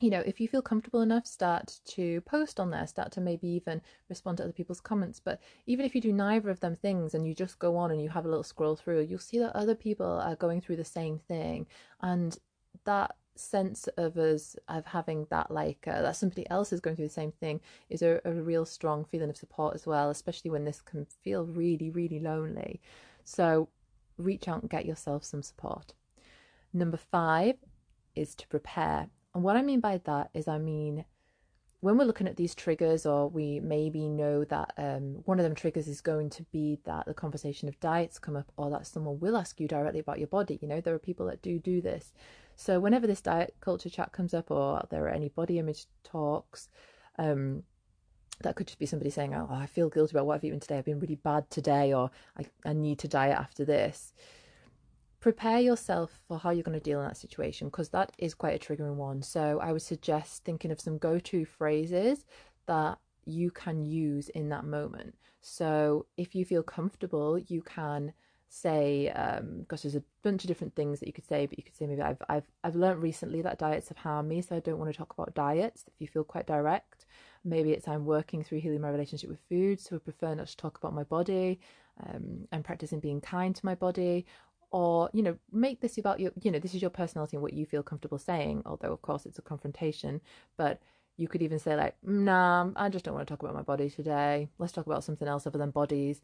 you 0.00 0.10
know, 0.10 0.22
if 0.26 0.40
you 0.40 0.48
feel 0.48 0.60
comfortable 0.60 1.02
enough, 1.02 1.24
start 1.24 1.78
to 1.86 2.20
post 2.22 2.58
on 2.58 2.68
there, 2.70 2.86
start 2.86 3.12
to 3.12 3.20
maybe 3.20 3.46
even 3.46 3.80
respond 4.08 4.36
to 4.36 4.42
other 4.42 4.52
people's 4.52 4.80
comments. 4.80 5.20
But 5.20 5.40
even 5.66 5.86
if 5.86 5.94
you 5.94 6.00
do 6.00 6.12
neither 6.12 6.50
of 6.50 6.58
them 6.58 6.74
things 6.74 7.14
and 7.14 7.26
you 7.26 7.32
just 7.32 7.60
go 7.60 7.76
on 7.76 7.92
and 7.92 8.02
you 8.02 8.08
have 8.08 8.24
a 8.24 8.28
little 8.28 8.42
scroll 8.42 8.74
through, 8.74 9.02
you'll 9.02 9.20
see 9.20 9.38
that 9.38 9.54
other 9.54 9.76
people 9.76 10.20
are 10.20 10.34
going 10.34 10.60
through 10.60 10.76
the 10.76 10.84
same 10.84 11.18
thing. 11.18 11.68
And 12.00 12.36
that 12.84 13.14
sense 13.36 13.88
of 13.96 14.16
us 14.16 14.56
of 14.68 14.86
having 14.86 15.26
that 15.30 15.50
like 15.50 15.86
uh, 15.88 16.02
that 16.02 16.16
somebody 16.16 16.48
else 16.50 16.72
is 16.72 16.80
going 16.80 16.94
through 16.94 17.06
the 17.06 17.12
same 17.12 17.32
thing 17.32 17.60
is 17.90 18.02
a, 18.02 18.20
a 18.24 18.32
real 18.32 18.64
strong 18.64 19.04
feeling 19.04 19.28
of 19.28 19.36
support 19.36 19.74
as 19.74 19.86
well 19.86 20.08
especially 20.10 20.50
when 20.50 20.64
this 20.64 20.80
can 20.80 21.04
feel 21.22 21.44
really 21.44 21.90
really 21.90 22.20
lonely. 22.20 22.80
So 23.24 23.68
reach 24.18 24.48
out 24.48 24.62
and 24.62 24.70
get 24.70 24.86
yourself 24.86 25.24
some 25.24 25.42
support. 25.42 25.94
Number 26.72 26.96
five 26.96 27.56
is 28.14 28.34
to 28.36 28.48
prepare. 28.48 29.08
And 29.34 29.42
what 29.42 29.56
I 29.56 29.62
mean 29.62 29.80
by 29.80 30.00
that 30.04 30.30
is, 30.34 30.46
I 30.46 30.58
mean, 30.58 31.04
when 31.84 31.98
we're 31.98 32.06
looking 32.06 32.26
at 32.26 32.36
these 32.36 32.54
triggers, 32.54 33.04
or 33.04 33.28
we 33.28 33.60
maybe 33.60 34.08
know 34.08 34.42
that 34.44 34.72
um, 34.78 35.20
one 35.26 35.38
of 35.38 35.44
them 35.44 35.54
triggers 35.54 35.86
is 35.86 36.00
going 36.00 36.30
to 36.30 36.42
be 36.44 36.78
that 36.84 37.04
the 37.04 37.12
conversation 37.12 37.68
of 37.68 37.78
diets 37.78 38.18
come 38.18 38.36
up, 38.36 38.50
or 38.56 38.70
that 38.70 38.86
someone 38.86 39.20
will 39.20 39.36
ask 39.36 39.60
you 39.60 39.68
directly 39.68 40.00
about 40.00 40.18
your 40.18 40.28
body. 40.28 40.58
You 40.62 40.68
know, 40.68 40.80
there 40.80 40.94
are 40.94 40.98
people 40.98 41.26
that 41.26 41.42
do 41.42 41.58
do 41.58 41.82
this. 41.82 42.14
So 42.56 42.80
whenever 42.80 43.06
this 43.06 43.20
diet 43.20 43.56
culture 43.60 43.90
chat 43.90 44.12
comes 44.12 44.32
up, 44.32 44.50
or 44.50 44.86
there 44.88 45.04
are 45.04 45.10
any 45.10 45.28
body 45.28 45.58
image 45.58 45.84
talks, 46.02 46.70
um, 47.18 47.64
that 48.40 48.56
could 48.56 48.68
just 48.68 48.78
be 48.78 48.86
somebody 48.86 49.10
saying, 49.10 49.34
"Oh, 49.34 49.48
I 49.50 49.66
feel 49.66 49.90
guilty 49.90 50.12
about 50.12 50.24
what 50.24 50.36
I've 50.36 50.44
eaten 50.44 50.60
today. 50.60 50.78
I've 50.78 50.86
been 50.86 51.00
really 51.00 51.16
bad 51.16 51.50
today, 51.50 51.92
or 51.92 52.10
I, 52.38 52.46
I 52.64 52.72
need 52.72 52.98
to 53.00 53.08
diet 53.08 53.38
after 53.38 53.62
this." 53.62 54.14
Prepare 55.24 55.58
yourself 55.58 56.20
for 56.28 56.38
how 56.38 56.50
you're 56.50 56.62
going 56.62 56.78
to 56.78 56.84
deal 56.84 57.00
in 57.00 57.08
that 57.08 57.16
situation 57.16 57.68
because 57.68 57.88
that 57.88 58.12
is 58.18 58.34
quite 58.34 58.54
a 58.54 58.58
triggering 58.58 58.96
one. 58.96 59.22
So 59.22 59.58
I 59.58 59.72
would 59.72 59.80
suggest 59.80 60.44
thinking 60.44 60.70
of 60.70 60.78
some 60.78 60.98
go 60.98 61.18
to 61.18 61.46
phrases 61.46 62.26
that 62.66 62.98
you 63.24 63.50
can 63.50 63.86
use 63.86 64.28
in 64.28 64.50
that 64.50 64.66
moment. 64.66 65.14
So 65.40 66.04
if 66.18 66.34
you 66.34 66.44
feel 66.44 66.62
comfortable, 66.62 67.38
you 67.38 67.62
can 67.62 68.12
say, 68.50 69.08
um, 69.12 69.64
gosh, 69.66 69.80
there's 69.80 69.94
a 69.94 70.04
bunch 70.22 70.44
of 70.44 70.48
different 70.48 70.76
things 70.76 71.00
that 71.00 71.06
you 71.06 71.14
could 71.14 71.26
say, 71.26 71.46
but 71.46 71.56
you 71.56 71.64
could 71.64 71.74
say 71.74 71.86
maybe 71.86 72.02
I've 72.02 72.20
I've 72.28 72.50
I've 72.62 72.76
learned 72.76 73.02
recently 73.02 73.40
that 73.42 73.58
diets 73.58 73.88
have 73.88 73.96
harmed 73.96 74.28
me, 74.28 74.42
so 74.42 74.56
I 74.56 74.60
don't 74.60 74.78
want 74.78 74.92
to 74.92 74.96
talk 74.96 75.14
about 75.14 75.34
diets. 75.34 75.84
If 75.86 75.94
you 76.00 76.06
feel 76.06 76.24
quite 76.24 76.46
direct, 76.46 77.06
maybe 77.44 77.72
it's 77.72 77.88
I'm 77.88 78.04
working 78.04 78.44
through 78.44 78.60
healing 78.60 78.82
my 78.82 78.90
relationship 78.90 79.30
with 79.30 79.40
food, 79.48 79.80
so 79.80 79.96
I 79.96 79.98
prefer 80.00 80.34
not 80.34 80.48
to 80.48 80.56
talk 80.56 80.76
about 80.76 80.94
my 80.94 81.04
body. 81.04 81.60
Um, 82.06 82.46
I'm 82.52 82.62
practicing 82.62 83.00
being 83.00 83.20
kind 83.20 83.54
to 83.56 83.64
my 83.64 83.74
body, 83.74 84.26
or 84.74 85.08
you 85.12 85.22
know 85.22 85.36
make 85.52 85.80
this 85.80 85.98
about 85.98 86.18
your 86.18 86.32
you 86.42 86.50
know 86.50 86.58
this 86.58 86.74
is 86.74 86.82
your 86.82 86.90
personality 86.90 87.36
and 87.36 87.42
what 87.42 87.52
you 87.52 87.64
feel 87.64 87.80
comfortable 87.80 88.18
saying 88.18 88.60
although 88.66 88.92
of 88.92 89.00
course 89.02 89.24
it's 89.24 89.38
a 89.38 89.42
confrontation. 89.42 90.20
But 90.56 90.82
you 91.16 91.28
could 91.28 91.42
even 91.42 91.60
say 91.60 91.76
like 91.76 91.94
mm, 92.04 92.24
nah 92.24 92.70
i 92.74 92.88
just 92.88 93.04
don't 93.04 93.14
want 93.14 93.24
to 93.24 93.32
talk 93.32 93.40
about 93.40 93.54
my 93.54 93.62
body 93.62 93.88
today. 93.88 94.48
Let's 94.58 94.72
talk 94.72 94.86
about 94.86 95.04
something 95.04 95.28
else 95.28 95.46
other 95.46 95.60
than 95.60 95.70
bodies. 95.70 96.22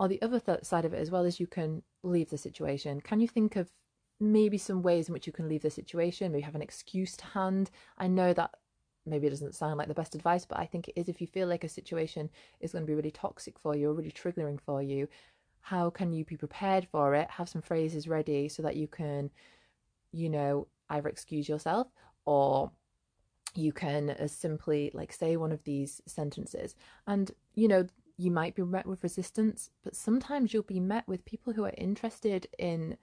Or 0.00 0.08
the 0.08 0.20
other 0.20 0.40
th- 0.40 0.64
side 0.64 0.84
of 0.84 0.92
it 0.92 0.98
as 0.98 1.12
well 1.12 1.24
is 1.24 1.38
you 1.38 1.46
can 1.46 1.82
leave 2.02 2.30
the 2.30 2.38
situation. 2.38 3.00
Can 3.00 3.20
you 3.20 3.28
think 3.28 3.54
of 3.54 3.70
maybe 4.18 4.58
some 4.58 4.82
ways 4.82 5.08
in 5.08 5.12
which 5.12 5.28
you 5.28 5.32
can 5.32 5.48
leave 5.48 5.62
the 5.62 5.70
situation? 5.70 6.32
Maybe 6.32 6.42
have 6.42 6.56
an 6.56 6.62
excuse 6.62 7.16
to 7.18 7.24
hand. 7.26 7.70
I 7.98 8.08
know 8.08 8.32
that 8.32 8.50
maybe 9.06 9.26
it 9.26 9.30
doesn't 9.30 9.54
sound 9.54 9.78
like 9.78 9.88
the 9.88 9.94
best 9.94 10.14
advice 10.14 10.44
but 10.44 10.58
i 10.58 10.66
think 10.66 10.88
it 10.88 10.94
is 10.96 11.08
if 11.08 11.20
you 11.20 11.26
feel 11.26 11.48
like 11.48 11.64
a 11.64 11.68
situation 11.68 12.30
is 12.60 12.72
going 12.72 12.84
to 12.84 12.86
be 12.86 12.94
really 12.94 13.10
toxic 13.10 13.58
for 13.58 13.76
you 13.76 13.90
or 13.90 13.94
really 13.94 14.12
triggering 14.12 14.60
for 14.60 14.82
you 14.82 15.08
how 15.62 15.90
can 15.90 16.12
you 16.12 16.24
be 16.24 16.36
prepared 16.36 16.86
for 16.90 17.14
it? 17.14 17.30
Have 17.30 17.48
some 17.48 17.62
phrases 17.62 18.08
ready 18.08 18.48
so 18.48 18.62
that 18.62 18.76
you 18.76 18.86
can 18.88 19.30
you 20.12 20.28
know 20.28 20.66
either 20.90 21.08
excuse 21.08 21.48
yourself 21.48 21.88
or 22.26 22.70
you 23.54 23.72
can 23.72 24.10
as 24.10 24.32
simply 24.32 24.90
like 24.92 25.12
say 25.12 25.36
one 25.36 25.52
of 25.52 25.64
these 25.64 26.02
sentences. 26.06 26.74
And 27.06 27.30
you 27.54 27.68
know 27.68 27.86
you 28.18 28.30
might 28.30 28.54
be 28.54 28.62
met 28.62 28.86
with 28.86 29.02
resistance 29.02 29.70
but 29.82 29.96
sometimes 29.96 30.52
you'll 30.52 30.62
be 30.64 30.78
met 30.78 31.08
with 31.08 31.24
people 31.24 31.52
who 31.52 31.64
are 31.64 31.72
interested 31.78 32.46
in 32.58 32.96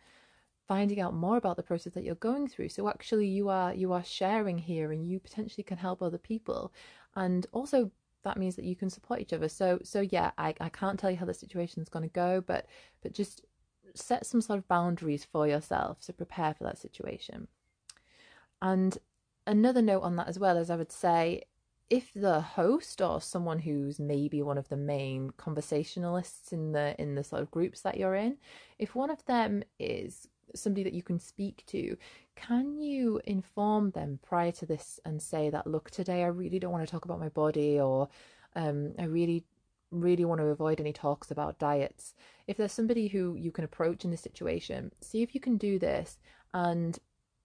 finding 0.68 1.00
out 1.00 1.16
more 1.16 1.36
about 1.36 1.58
the 1.58 1.64
process 1.64 1.94
that 1.94 2.04
you're 2.04 2.16
going 2.16 2.48
through. 2.48 2.70
So 2.70 2.88
actually 2.88 3.28
you 3.28 3.50
are 3.50 3.74
you 3.74 3.92
are 3.94 4.04
sharing 4.04 4.58
here 4.58 4.92
and 4.92 5.06
you 5.06 5.20
potentially 5.20 5.64
can 5.64 5.78
help 5.78 6.02
other 6.02 6.20
people. 6.20 6.72
And 7.16 7.48
also 7.52 7.92
that 8.24 8.38
means 8.38 8.56
that 8.56 8.66
you 8.66 8.76
can 8.76 8.90
support 8.90 9.22
each 9.22 9.34
other. 9.34 9.50
So 9.50 9.80
so 9.84 10.02
yeah, 10.02 10.32
I, 10.38 10.54
I 10.60 10.70
can't 10.70 11.00
tell 11.00 11.12
you 11.12 11.18
how 11.18 11.26
the 11.26 11.34
situation's 11.34 11.90
gonna 11.90 12.08
go, 12.10 12.42
but 12.46 12.66
but 13.02 13.14
just 13.14 13.46
set 13.96 14.26
some 14.26 14.42
sort 14.42 14.60
of 14.60 14.68
boundaries 14.68 15.26
for 15.26 15.48
yourself. 15.48 16.00
to 16.02 16.14
prepare 16.14 16.54
for 16.54 16.64
that 16.66 16.78
situation. 16.78 17.48
And 18.62 18.98
another 19.48 19.82
note 19.82 20.02
on 20.04 20.16
that 20.18 20.28
as 20.28 20.40
well 20.40 20.58
is 20.58 20.70
I 20.70 20.76
would 20.76 20.92
say 20.92 21.44
if 21.90 22.14
the 22.14 22.40
host 22.42 23.02
or 23.02 23.20
someone 23.20 23.60
who's 23.60 24.00
maybe 24.00 24.42
one 24.42 24.58
of 24.58 24.70
the 24.70 24.78
main 24.78 25.32
conversationalists 25.38 26.54
in 26.54 26.72
the 26.72 26.96
in 27.02 27.16
the 27.16 27.24
sort 27.24 27.42
of 27.42 27.52
groups 27.52 27.82
that 27.82 27.98
you're 27.98 28.16
in, 28.16 28.38
if 28.78 28.96
one 28.96 29.10
of 29.10 29.26
them 29.26 29.64
is 29.80 30.28
somebody 30.56 30.84
that 30.84 30.94
you 30.94 31.04
can 31.04 31.20
speak 31.20 31.64
to, 31.68 31.98
can 32.36 32.80
you 32.80 33.22
inform 33.26 33.92
them 33.92 34.20
prior 34.24 34.52
to 34.54 34.66
this 34.66 35.00
and 35.06 35.22
say 35.22 35.50
that, 35.50 35.68
look, 35.68 35.90
today 35.92 36.24
I 36.24 36.28
really 36.28 36.60
don't 36.60 36.72
want 36.72 36.86
to 36.86 36.92
talk 36.92 37.06
about 37.06 37.20
my 37.20 37.30
body 37.30 37.80
or 37.80 38.10
um, 38.56 38.94
I 38.98 39.04
really, 39.04 39.44
really 39.92 40.26
want 40.26 40.40
to 40.40 40.46
avoid 40.46 40.80
any 40.80 40.94
talks 40.94 41.32
about 41.32 41.60
diets? 41.60 42.14
If 42.48 42.58
there's 42.58 42.72
somebody 42.72 43.08
who 43.08 43.36
you 43.36 43.52
can 43.52 43.64
approach 43.64 44.06
in 44.06 44.12
this 44.12 44.22
situation, 44.22 44.92
see 45.02 45.22
if 45.22 45.34
you 45.36 45.42
can 45.42 45.58
do 45.58 45.80
this 45.80 46.18
and 46.54 46.98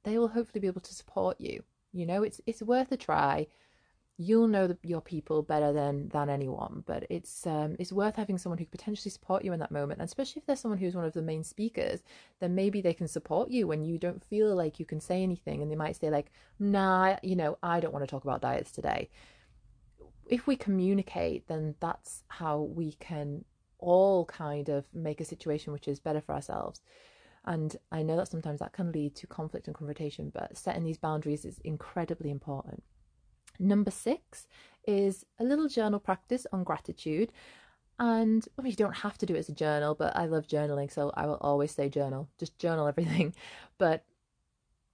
they 0.05 0.19
will 0.19 0.29
hopefully 0.29 0.61
be 0.61 0.67
able 0.67 0.81
to 0.83 0.95
support 0.95 1.41
you. 1.41 1.63
You 1.93 2.07
know, 2.07 2.23
it's 2.23 2.41
it's 2.47 2.63
worth 2.63 2.91
a 2.93 2.97
try 2.97 3.47
you'll 4.17 4.47
know 4.47 4.69
the, 4.69 4.79
your 4.83 5.01
people 5.01 5.43
better 5.43 5.73
than 5.73 6.09
than 6.11 6.29
anyone 6.29 6.85
but 6.87 7.05
it's 7.11 7.47
um 7.47 7.75
it's 7.81 7.93
worth 7.93 8.15
having 8.15 8.39
someone 8.39 8.59
who 8.59 8.65
could 8.65 8.79
potentially 8.79 9.11
support 9.11 9.45
you 9.45 9.53
in 9.53 9.59
that 9.59 9.73
moment 9.73 10.01
and 10.01 10.07
especially 10.07 10.39
if 10.39 10.47
there's 10.47 10.61
someone 10.61 10.79
who's 10.79 10.95
one 10.95 11.05
of 11.05 11.13
the 11.13 11.23
main 11.23 11.43
speakers 11.43 12.01
then 12.39 12.55
maybe 12.55 12.81
they 12.81 12.95
can 12.95 13.09
support 13.09 13.51
you 13.51 13.67
when 13.67 13.85
you 13.85 13.99
don't 13.99 14.23
feel 14.23 14.55
like 14.55 14.79
you 14.79 14.87
can 14.87 15.01
say 15.01 15.23
anything 15.23 15.63
and 15.63 15.71
they 15.71 15.77
might 15.77 15.97
say 15.97 16.11
like 16.11 16.31
nah 16.61 17.17
you 17.23 17.35
know 17.35 17.59
i 17.63 17.81
don't 17.81 17.93
want 17.93 18.05
to 18.05 18.11
talk 18.11 18.25
about 18.25 18.41
diets 18.41 18.71
today. 18.71 19.09
If 20.27 20.47
we 20.47 20.57
communicate 20.57 21.49
then 21.49 21.75
that's 21.81 22.23
how 22.29 22.61
we 22.61 22.93
can 22.93 23.45
all 23.79 24.25
kind 24.27 24.69
of 24.69 24.85
make 24.95 25.21
a 25.21 25.25
situation 25.25 25.73
which 25.73 25.89
is 25.89 26.01
better 26.01 26.21
for 26.21 26.35
ourselves. 26.35 26.83
And 27.45 27.77
i 27.91 28.03
know 28.03 28.17
that 28.17 28.29
sometimes 28.29 28.61
that 28.61 28.73
can 28.73 28.93
lead 28.93 29.17
to 29.17 29.27
conflict 29.27 29.67
and 29.67 29.75
confrontation 29.75 30.31
but 30.33 30.57
setting 30.57 30.85
these 30.85 30.99
boundaries 30.99 31.45
is 31.45 31.59
incredibly 31.65 32.31
important 32.31 32.83
Number 33.59 33.91
six 33.91 34.47
is 34.87 35.25
a 35.39 35.45
little 35.45 35.69
journal 35.69 36.01
practice 36.01 36.47
on 36.53 36.65
gratitude. 36.65 37.33
And 37.99 38.47
well, 38.57 38.67
you 38.67 38.75
don't 38.75 38.97
have 38.97 39.19
to 39.19 39.27
do 39.27 39.35
it 39.35 39.39
as 39.39 39.49
a 39.49 39.53
journal, 39.53 39.95
but 39.95 40.17
I 40.17 40.27
love 40.27 40.47
journaling, 40.49 40.91
so 40.91 41.13
I 41.15 41.27
will 41.27 41.39
always 41.41 41.71
say 41.71 41.89
journal. 41.89 42.29
Just 42.39 42.59
journal 42.59 42.87
everything. 42.87 43.35
But 43.79 44.05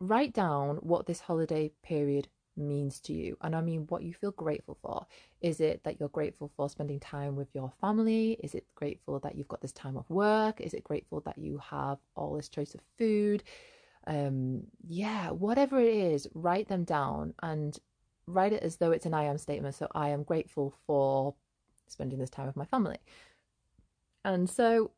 write 0.00 0.32
down 0.32 0.76
what 0.76 1.06
this 1.06 1.20
holiday 1.20 1.70
period 1.82 2.28
means 2.56 3.00
to 3.00 3.12
you. 3.12 3.36
And 3.40 3.54
I 3.54 3.60
mean 3.60 3.86
what 3.88 4.02
you 4.02 4.14
feel 4.14 4.32
grateful 4.32 4.78
for. 4.82 5.06
Is 5.40 5.60
it 5.60 5.84
that 5.84 5.98
you're 5.98 6.08
grateful 6.08 6.50
for 6.56 6.68
spending 6.68 7.00
time 7.00 7.36
with 7.36 7.48
your 7.54 7.72
family? 7.80 8.38
Is 8.42 8.54
it 8.54 8.66
grateful 8.74 9.18
that 9.20 9.34
you've 9.36 9.48
got 9.48 9.60
this 9.60 9.72
time 9.72 9.96
off 9.96 10.08
work? 10.10 10.60
Is 10.60 10.74
it 10.74 10.84
grateful 10.84 11.20
that 11.22 11.38
you 11.38 11.58
have 11.58 11.98
all 12.16 12.34
this 12.34 12.48
choice 12.48 12.74
of 12.74 12.80
food? 12.98 13.42
Um, 14.06 14.64
yeah, 14.86 15.30
whatever 15.30 15.80
it 15.80 15.94
is, 15.94 16.26
write 16.34 16.68
them 16.68 16.84
down 16.84 17.34
and 17.42 17.78
write 18.30 18.52
it 18.52 18.62
as 18.62 18.76
though 18.76 18.92
it's 18.92 19.06
an 19.06 19.14
I 19.14 19.24
am 19.24 19.38
statement. 19.38 19.74
So 19.74 19.88
I 19.94 20.10
am 20.10 20.22
grateful 20.22 20.74
for 20.86 21.34
spending 21.88 22.18
this 22.18 22.30
time 22.30 22.46
with 22.46 22.56
my 22.56 22.64
family. 22.64 22.98
And 24.24 24.48
so 24.48 24.92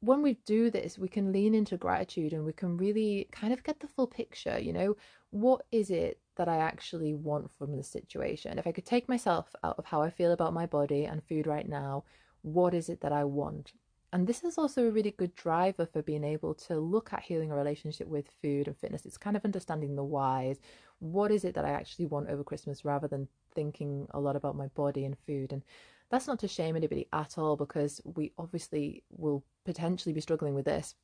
when 0.00 0.22
we 0.22 0.34
do 0.46 0.70
this, 0.70 0.98
we 0.98 1.08
can 1.08 1.32
lean 1.32 1.54
into 1.54 1.76
gratitude 1.76 2.32
and 2.32 2.44
we 2.44 2.52
can 2.52 2.76
really 2.76 3.28
kind 3.32 3.52
of 3.52 3.62
get 3.62 3.80
the 3.80 3.86
full 3.86 4.06
picture. 4.06 4.58
You 4.58 4.72
know, 4.72 4.96
what 5.30 5.62
is 5.70 5.90
it 5.90 6.20
that 6.36 6.48
I 6.48 6.56
actually 6.56 7.14
want 7.14 7.50
from 7.52 7.76
the 7.76 7.82
situation? 7.82 8.58
If 8.58 8.66
I 8.66 8.72
could 8.72 8.86
take 8.86 9.08
myself 9.08 9.54
out 9.62 9.76
of 9.78 9.84
how 9.84 10.00
I 10.00 10.10
feel 10.10 10.32
about 10.32 10.54
my 10.54 10.66
body 10.66 11.04
and 11.04 11.22
food 11.22 11.46
right 11.46 11.68
now, 11.68 12.04
what 12.42 12.72
is 12.72 12.88
it 12.88 13.02
that 13.02 13.12
I 13.12 13.24
want? 13.24 13.72
And 14.12 14.26
this 14.26 14.42
is 14.42 14.58
also 14.58 14.88
a 14.88 14.90
really 14.90 15.12
good 15.12 15.34
driver 15.36 15.86
for 15.86 16.02
being 16.02 16.24
able 16.24 16.54
to 16.54 16.78
look 16.78 17.12
at 17.12 17.22
healing 17.22 17.52
a 17.52 17.56
relationship 17.56 18.08
with 18.08 18.26
food 18.42 18.66
and 18.66 18.76
fitness. 18.76 19.06
It's 19.06 19.16
kind 19.16 19.36
of 19.36 19.44
understanding 19.44 19.94
the 19.94 20.04
whys. 20.04 20.58
What 20.98 21.30
is 21.30 21.44
it 21.44 21.54
that 21.54 21.64
I 21.64 21.70
actually 21.70 22.06
want 22.06 22.28
over 22.28 22.42
Christmas 22.42 22.84
rather 22.84 23.06
than 23.06 23.28
thinking 23.54 24.08
a 24.10 24.20
lot 24.20 24.36
about 24.36 24.56
my 24.56 24.66
body 24.68 25.04
and 25.04 25.16
food? 25.26 25.52
And 25.52 25.62
that's 26.10 26.26
not 26.26 26.40
to 26.40 26.48
shame 26.48 26.74
anybody 26.74 27.06
at 27.12 27.38
all 27.38 27.56
because 27.56 28.00
we 28.04 28.32
obviously 28.36 29.04
will 29.10 29.44
potentially 29.64 30.12
be 30.12 30.20
struggling 30.20 30.54
with 30.54 30.64
this. 30.64 30.96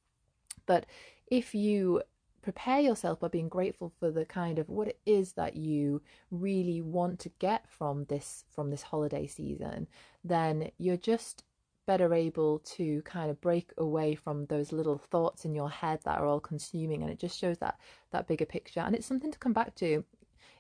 But 0.66 0.86
if 1.28 1.54
you 1.54 2.02
prepare 2.42 2.80
yourself 2.80 3.20
by 3.20 3.28
being 3.28 3.48
grateful 3.48 3.92
for 3.98 4.10
the 4.10 4.24
kind 4.24 4.58
of 4.58 4.68
what 4.68 4.88
it 4.88 5.00
is 5.04 5.32
that 5.32 5.56
you 5.56 6.00
really 6.30 6.80
want 6.80 7.18
to 7.18 7.28
get 7.40 7.68
from 7.68 8.04
this 8.04 8.44
from 8.52 8.70
this 8.70 8.82
holiday 8.82 9.26
season 9.26 9.88
then 10.22 10.70
you're 10.78 10.96
just 10.96 11.42
better 11.86 12.12
able 12.12 12.58
to 12.60 13.02
kind 13.02 13.30
of 13.30 13.40
break 13.40 13.72
away 13.78 14.14
from 14.14 14.46
those 14.46 14.72
little 14.72 14.98
thoughts 14.98 15.44
in 15.44 15.54
your 15.54 15.70
head 15.70 16.00
that 16.04 16.18
are 16.18 16.26
all 16.26 16.40
consuming 16.40 17.02
and 17.02 17.10
it 17.10 17.18
just 17.18 17.38
shows 17.38 17.58
that 17.58 17.78
that 18.10 18.26
bigger 18.26 18.46
picture. 18.46 18.80
And 18.80 18.94
it's 18.94 19.06
something 19.06 19.32
to 19.32 19.38
come 19.38 19.52
back 19.52 19.74
to. 19.76 20.04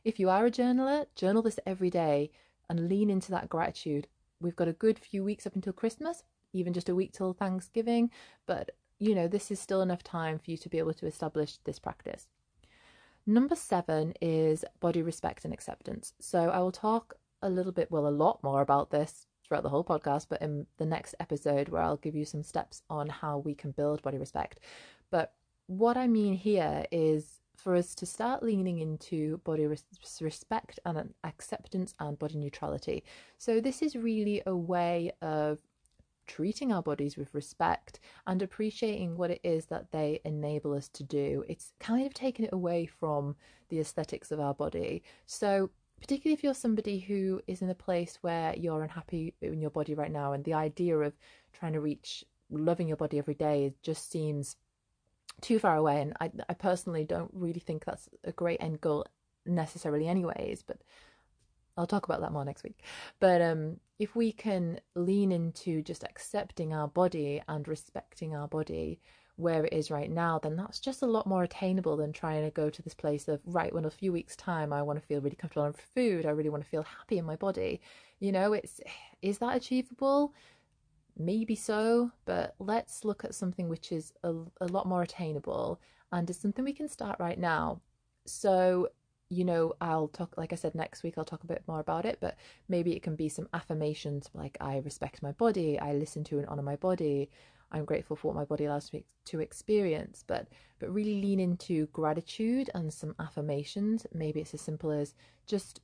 If 0.04 0.20
you 0.20 0.30
are 0.30 0.46
a 0.46 0.50
journaler 0.50 1.06
journal 1.16 1.42
this 1.42 1.58
every 1.66 1.90
day 1.90 2.30
and 2.68 2.88
lean 2.88 3.10
into 3.10 3.30
that 3.32 3.48
gratitude. 3.48 4.08
We've 4.40 4.56
got 4.56 4.68
a 4.68 4.72
good 4.72 4.98
few 4.98 5.24
weeks 5.24 5.46
up 5.46 5.54
until 5.54 5.72
christmas 5.72 6.22
even 6.52 6.72
just 6.72 6.88
a 6.88 6.94
week 6.94 7.12
till 7.12 7.32
thanksgiving 7.32 8.10
but 8.46 8.70
you 8.98 9.14
know 9.14 9.28
this 9.28 9.50
is 9.50 9.60
still 9.60 9.82
enough 9.82 10.02
time 10.02 10.38
for 10.38 10.50
you 10.50 10.56
to 10.56 10.68
be 10.68 10.78
able 10.78 10.94
to 10.94 11.06
establish 11.06 11.58
this 11.64 11.78
practice. 11.78 12.28
Number 13.26 13.56
7 13.56 14.14
is 14.20 14.64
body 14.80 15.02
respect 15.02 15.44
and 15.44 15.52
acceptance. 15.52 16.14
So 16.20 16.50
i 16.50 16.58
will 16.58 16.72
talk 16.72 17.14
a 17.42 17.50
little 17.50 17.72
bit 17.72 17.90
well 17.90 18.06
a 18.06 18.18
lot 18.24 18.42
more 18.42 18.62
about 18.62 18.90
this 18.90 19.26
throughout 19.46 19.62
the 19.62 19.68
whole 19.68 19.84
podcast, 19.84 20.26
but 20.28 20.42
in 20.42 20.66
the 20.78 20.86
next 20.86 21.14
episode 21.20 21.68
where 21.68 21.82
I'll 21.82 21.96
give 21.96 22.14
you 22.14 22.24
some 22.24 22.42
steps 22.42 22.82
on 22.90 23.08
how 23.08 23.38
we 23.38 23.54
can 23.54 23.70
build 23.70 24.02
body 24.02 24.18
respect. 24.18 24.60
But 25.10 25.34
what 25.66 25.96
I 25.96 26.06
mean 26.06 26.34
here 26.34 26.84
is 26.90 27.40
for 27.56 27.74
us 27.74 27.94
to 27.96 28.06
start 28.06 28.42
leaning 28.42 28.78
into 28.78 29.38
body 29.38 29.66
res- 29.66 29.84
respect 30.20 30.78
and 30.84 31.14
acceptance 31.24 31.94
and 31.98 32.18
body 32.18 32.36
neutrality. 32.36 33.02
So, 33.38 33.60
this 33.60 33.82
is 33.82 33.96
really 33.96 34.42
a 34.46 34.54
way 34.54 35.12
of 35.22 35.58
treating 36.26 36.72
our 36.72 36.82
bodies 36.82 37.16
with 37.16 37.32
respect 37.34 38.00
and 38.26 38.42
appreciating 38.42 39.16
what 39.16 39.30
it 39.30 39.40
is 39.44 39.66
that 39.66 39.90
they 39.92 40.20
enable 40.24 40.74
us 40.74 40.88
to 40.88 41.04
do. 41.04 41.44
It's 41.48 41.72
kind 41.78 42.04
of 42.04 42.12
taking 42.12 42.44
it 42.44 42.52
away 42.52 42.86
from 42.86 43.36
the 43.68 43.78
aesthetics 43.78 44.30
of 44.30 44.40
our 44.40 44.54
body. 44.54 45.02
So, 45.26 45.70
particularly 46.00 46.34
if 46.34 46.44
you're 46.44 46.54
somebody 46.54 46.98
who 46.98 47.40
is 47.46 47.62
in 47.62 47.70
a 47.70 47.74
place 47.74 48.18
where 48.20 48.54
you're 48.56 48.82
unhappy 48.82 49.34
in 49.40 49.60
your 49.60 49.70
body 49.70 49.94
right 49.94 50.12
now 50.12 50.32
and 50.32 50.44
the 50.44 50.54
idea 50.54 50.96
of 50.98 51.14
trying 51.52 51.72
to 51.72 51.80
reach 51.80 52.24
loving 52.50 52.88
your 52.88 52.96
body 52.96 53.18
every 53.18 53.34
day 53.34 53.74
just 53.82 54.10
seems 54.10 54.56
too 55.40 55.58
far 55.58 55.76
away. 55.76 56.00
And 56.00 56.14
I, 56.20 56.30
I 56.48 56.54
personally 56.54 57.04
don't 57.04 57.30
really 57.32 57.60
think 57.60 57.84
that's 57.84 58.08
a 58.24 58.32
great 58.32 58.62
end 58.62 58.80
goal 58.80 59.06
necessarily, 59.44 60.08
anyways. 60.08 60.62
But 60.62 60.78
I'll 61.76 61.86
talk 61.86 62.04
about 62.04 62.20
that 62.20 62.32
more 62.32 62.44
next 62.44 62.64
week. 62.64 62.82
But 63.20 63.42
um, 63.42 63.78
if 63.98 64.16
we 64.16 64.32
can 64.32 64.80
lean 64.94 65.32
into 65.32 65.82
just 65.82 66.04
accepting 66.04 66.72
our 66.72 66.88
body 66.88 67.42
and 67.48 67.66
respecting 67.66 68.34
our 68.34 68.48
body 68.48 69.00
where 69.36 69.66
it 69.66 69.72
is 69.72 69.90
right 69.90 70.10
now, 70.10 70.38
then 70.38 70.56
that's 70.56 70.80
just 70.80 71.02
a 71.02 71.06
lot 71.06 71.26
more 71.26 71.42
attainable 71.42 71.96
than 71.96 72.12
trying 72.12 72.42
to 72.42 72.50
go 72.50 72.70
to 72.70 72.82
this 72.82 72.94
place 72.94 73.28
of, 73.28 73.40
right, 73.44 73.72
when 73.72 73.84
a 73.84 73.90
few 73.90 74.12
weeks' 74.12 74.34
time 74.36 74.72
I 74.72 74.82
want 74.82 74.98
to 74.98 75.06
feel 75.06 75.20
really 75.20 75.36
comfortable 75.36 75.66
on 75.66 75.74
food, 75.94 76.24
I 76.26 76.30
really 76.30 76.48
want 76.48 76.64
to 76.64 76.68
feel 76.68 76.82
happy 76.82 77.18
in 77.18 77.24
my 77.24 77.36
body. 77.36 77.80
You 78.18 78.32
know, 78.32 78.54
it's 78.54 78.80
is 79.22 79.38
that 79.38 79.56
achievable? 79.56 80.34
Maybe 81.18 81.54
so, 81.54 82.10
but 82.24 82.54
let's 82.58 83.04
look 83.04 83.24
at 83.24 83.34
something 83.34 83.68
which 83.68 83.92
is 83.92 84.12
a, 84.22 84.34
a 84.60 84.66
lot 84.66 84.86
more 84.86 85.02
attainable 85.02 85.80
and 86.12 86.28
is 86.28 86.38
something 86.38 86.64
we 86.64 86.72
can 86.72 86.88
start 86.88 87.18
right 87.18 87.38
now. 87.38 87.80
So 88.26 88.88
you 89.28 89.44
know, 89.44 89.74
I'll 89.80 90.08
talk, 90.08 90.36
like 90.36 90.52
I 90.52 90.56
said, 90.56 90.74
next 90.74 91.02
week 91.02 91.14
I'll 91.18 91.24
talk 91.24 91.42
a 91.42 91.48
bit 91.48 91.62
more 91.66 91.80
about 91.80 92.04
it, 92.04 92.18
but 92.20 92.36
maybe 92.68 92.94
it 92.94 93.02
can 93.02 93.16
be 93.16 93.28
some 93.28 93.48
affirmations 93.52 94.30
like 94.34 94.56
I 94.60 94.78
respect 94.78 95.22
my 95.22 95.32
body, 95.32 95.78
I 95.78 95.94
listen 95.94 96.22
to 96.24 96.38
and 96.38 96.46
honor 96.46 96.62
my 96.62 96.76
body, 96.76 97.28
I'm 97.72 97.84
grateful 97.84 98.16
for 98.16 98.28
what 98.28 98.36
my 98.36 98.44
body 98.44 98.64
allows 98.64 98.92
me 98.92 99.04
to 99.26 99.40
experience, 99.40 100.24
but 100.26 100.48
but 100.78 100.92
really 100.92 101.20
lean 101.20 101.40
into 101.40 101.86
gratitude 101.86 102.70
and 102.74 102.92
some 102.92 103.14
affirmations. 103.18 104.06
Maybe 104.12 104.40
it's 104.40 104.54
as 104.54 104.60
simple 104.60 104.90
as 104.90 105.14
just 105.46 105.80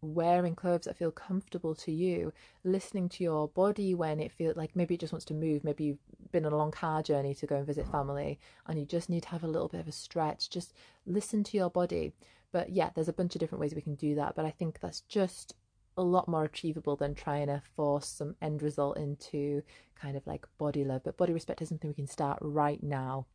wearing 0.00 0.54
clothes 0.54 0.84
that 0.84 0.96
feel 0.96 1.10
comfortable 1.10 1.74
to 1.74 1.92
you, 1.92 2.32
listening 2.64 3.08
to 3.08 3.24
your 3.24 3.48
body 3.48 3.94
when 3.94 4.20
it 4.20 4.32
feels 4.32 4.56
like 4.56 4.76
maybe 4.76 4.94
it 4.94 5.00
just 5.00 5.12
wants 5.12 5.26
to 5.26 5.34
move, 5.34 5.64
maybe 5.64 5.84
you've 5.84 5.98
been 6.32 6.46
on 6.46 6.52
a 6.52 6.56
long 6.56 6.70
car 6.70 7.02
journey 7.02 7.34
to 7.34 7.46
go 7.46 7.56
and 7.56 7.66
visit 7.66 7.86
family 7.88 8.38
and 8.66 8.78
you 8.78 8.84
just 8.84 9.08
need 9.08 9.22
to 9.22 9.28
have 9.30 9.42
a 9.42 9.48
little 9.48 9.68
bit 9.68 9.80
of 9.80 9.88
a 9.88 9.92
stretch. 9.92 10.50
Just 10.50 10.72
listen 11.06 11.42
to 11.44 11.56
your 11.56 11.70
body. 11.70 12.12
But 12.52 12.70
yeah, 12.70 12.90
there's 12.94 13.08
a 13.08 13.12
bunch 13.12 13.34
of 13.34 13.40
different 13.40 13.60
ways 13.60 13.74
we 13.74 13.82
can 13.82 13.96
do 13.96 14.14
that. 14.14 14.34
But 14.34 14.44
I 14.44 14.50
think 14.50 14.80
that's 14.80 15.00
just 15.02 15.54
a 15.96 16.02
lot 16.02 16.28
more 16.28 16.44
achievable 16.44 16.96
than 16.96 17.14
trying 17.14 17.46
to 17.46 17.62
force 17.74 18.06
some 18.06 18.36
end 18.42 18.62
result 18.62 18.96
into 18.98 19.62
kind 20.00 20.16
of 20.16 20.26
like 20.26 20.46
body 20.58 20.84
love. 20.84 21.02
But 21.04 21.16
body 21.16 21.32
respect 21.32 21.62
is 21.62 21.68
something 21.68 21.90
we 21.90 21.94
can 21.94 22.06
start 22.06 22.38
right 22.40 22.82
now. 22.82 23.26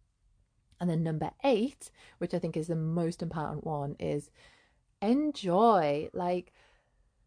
And 0.79 0.89
then 0.89 1.03
number 1.03 1.31
eight, 1.43 1.91
which 2.17 2.33
I 2.33 2.39
think 2.39 2.57
is 2.57 2.67
the 2.67 2.75
most 2.75 3.21
important 3.21 3.65
one, 3.65 3.95
is 3.99 4.29
enjoy. 5.01 6.09
Like, 6.13 6.53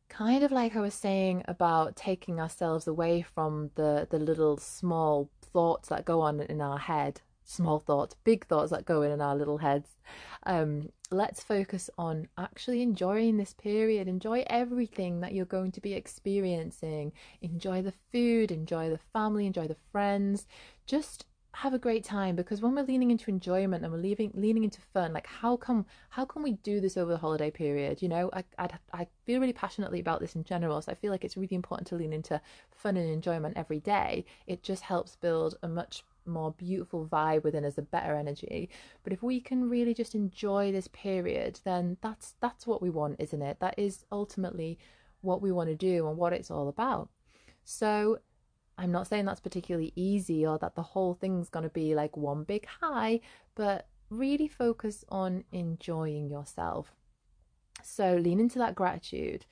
kind 0.09 0.45
of 0.45 0.53
like 0.53 0.77
I 0.77 0.81
was 0.81 0.95
saying 0.95 1.43
about 1.47 1.97
taking 1.97 2.41
ourselves 2.41 2.87
away 2.87 3.23
from 3.23 3.71
the 3.75 4.07
the 4.11 4.19
little 4.19 4.57
small 4.59 5.31
thoughts 5.41 5.89
that 5.89 6.05
go 6.05 6.21
on 6.21 6.41
in 6.41 6.61
our 6.61 6.79
head 6.79 7.21
small 7.45 7.79
thoughts, 7.79 8.17
big 8.25 8.47
thoughts 8.47 8.71
that 8.71 8.85
go 8.85 9.03
in 9.03 9.13
in 9.13 9.21
our 9.21 9.37
little 9.37 9.59
heads. 9.59 9.97
Um, 10.45 10.91
let's 11.11 11.43
focus 11.43 11.91
on 11.97 12.29
actually 12.37 12.83
enjoying 12.83 13.37
this 13.37 13.55
period. 13.55 14.09
Enjoy 14.09 14.45
everything 14.49 15.21
that 15.21 15.33
you're 15.33 15.45
going 15.45 15.73
to 15.73 15.81
be 15.81 15.95
experiencing. 15.95 17.13
Enjoy 17.43 17.83
the 17.83 17.95
food, 18.13 18.51
enjoy 18.51 18.91
the 18.91 19.01
family, 19.13 19.47
enjoy 19.47 19.69
the 19.69 19.77
friends. 19.93 20.47
Just 20.87 21.27
have 21.55 21.73
a 21.73 21.79
great 21.79 22.03
time 22.03 22.35
because 22.35 22.61
when 22.61 22.75
we're 22.75 22.83
leaning 22.83 23.13
into 23.13 23.31
enjoyment 23.31 23.85
and 23.85 23.93
we're 23.93 23.99
leaving, 24.01 24.33
leaning 24.35 24.65
into 24.65 24.81
fun 24.93 25.13
like 25.13 25.27
how 25.29 25.57
come 25.57 25.87
how 26.11 26.25
can 26.25 26.43
we 26.43 26.53
do 26.53 26.81
this 26.81 26.97
over 26.97 27.13
the 27.13 27.19
holiday 27.19 27.49
period 27.49 28.03
you 28.03 28.09
know 28.09 28.29
I, 28.33 28.43
i 28.59 28.69
I 28.93 29.07
feel 29.25 29.41
really 29.41 29.53
passionately 29.53 30.01
about 30.01 30.19
this 30.19 30.35
in 30.35 30.43
general 30.43 30.83
so 30.83 30.91
i 30.91 30.97
feel 30.97 31.13
like 31.13 31.25
it's 31.25 31.37
really 31.37 31.55
important 31.55 31.87
to 31.89 31.95
lean 31.95 32.13
into 32.13 32.41
fun 32.73 32.97
and 32.97 33.09
enjoyment 33.09 33.57
every 33.57 33.79
day 33.79 34.25
it 34.49 34.65
just 34.65 34.83
helps 34.83 35.15
build 35.15 35.55
a 35.63 35.69
much 35.69 36.03
more 36.27 36.53
beautiful 36.53 37.07
vibe 37.07 37.45
within 37.45 37.65
us, 37.65 37.79
a 37.79 37.83
better 37.83 38.15
energy. 38.15 38.71
But 39.03 39.13
if 39.13 39.23
we 39.23 39.41
can 39.41 39.69
really 39.69 39.95
just 39.95 40.15
enjoy 40.15 40.73
this 40.73 40.89
period, 40.89 41.61
then 41.65 41.97
that's 42.01 42.35
that's 42.41 42.67
what 42.67 42.83
we 42.83 42.91
want, 42.91 43.17
isn't 43.19 43.43
it? 43.43 43.61
That 43.61 43.79
is 43.79 44.05
ultimately 44.13 44.79
what 45.21 45.43
we 45.43 45.53
want 45.53 45.71
to 45.71 45.75
do 45.75 46.09
and 46.09 46.17
what 46.17 46.33
it's 46.33 46.51
all 46.51 46.69
about. 46.69 47.09
So 47.65 48.19
I'm 48.77 48.93
not 48.93 49.07
saying 49.07 49.25
that's 49.25 49.41
particularly 49.41 49.93
easy 49.97 50.47
or 50.47 50.59
that 50.59 50.75
the 50.75 50.83
whole 50.83 51.15
thing's 51.15 51.49
going 51.49 51.63
to 51.63 51.71
be 51.71 51.95
like 51.95 52.17
one 52.17 52.45
big 52.45 52.67
high, 52.67 53.21
but 53.55 53.89
really 54.11 54.49
focus 54.49 55.05
on 55.09 55.45
enjoying 55.53 56.29
yourself. 56.29 56.95
So 57.83 58.17
lean 58.17 58.41
into 58.41 58.59
that 58.59 58.75
gratitude. 58.75 59.47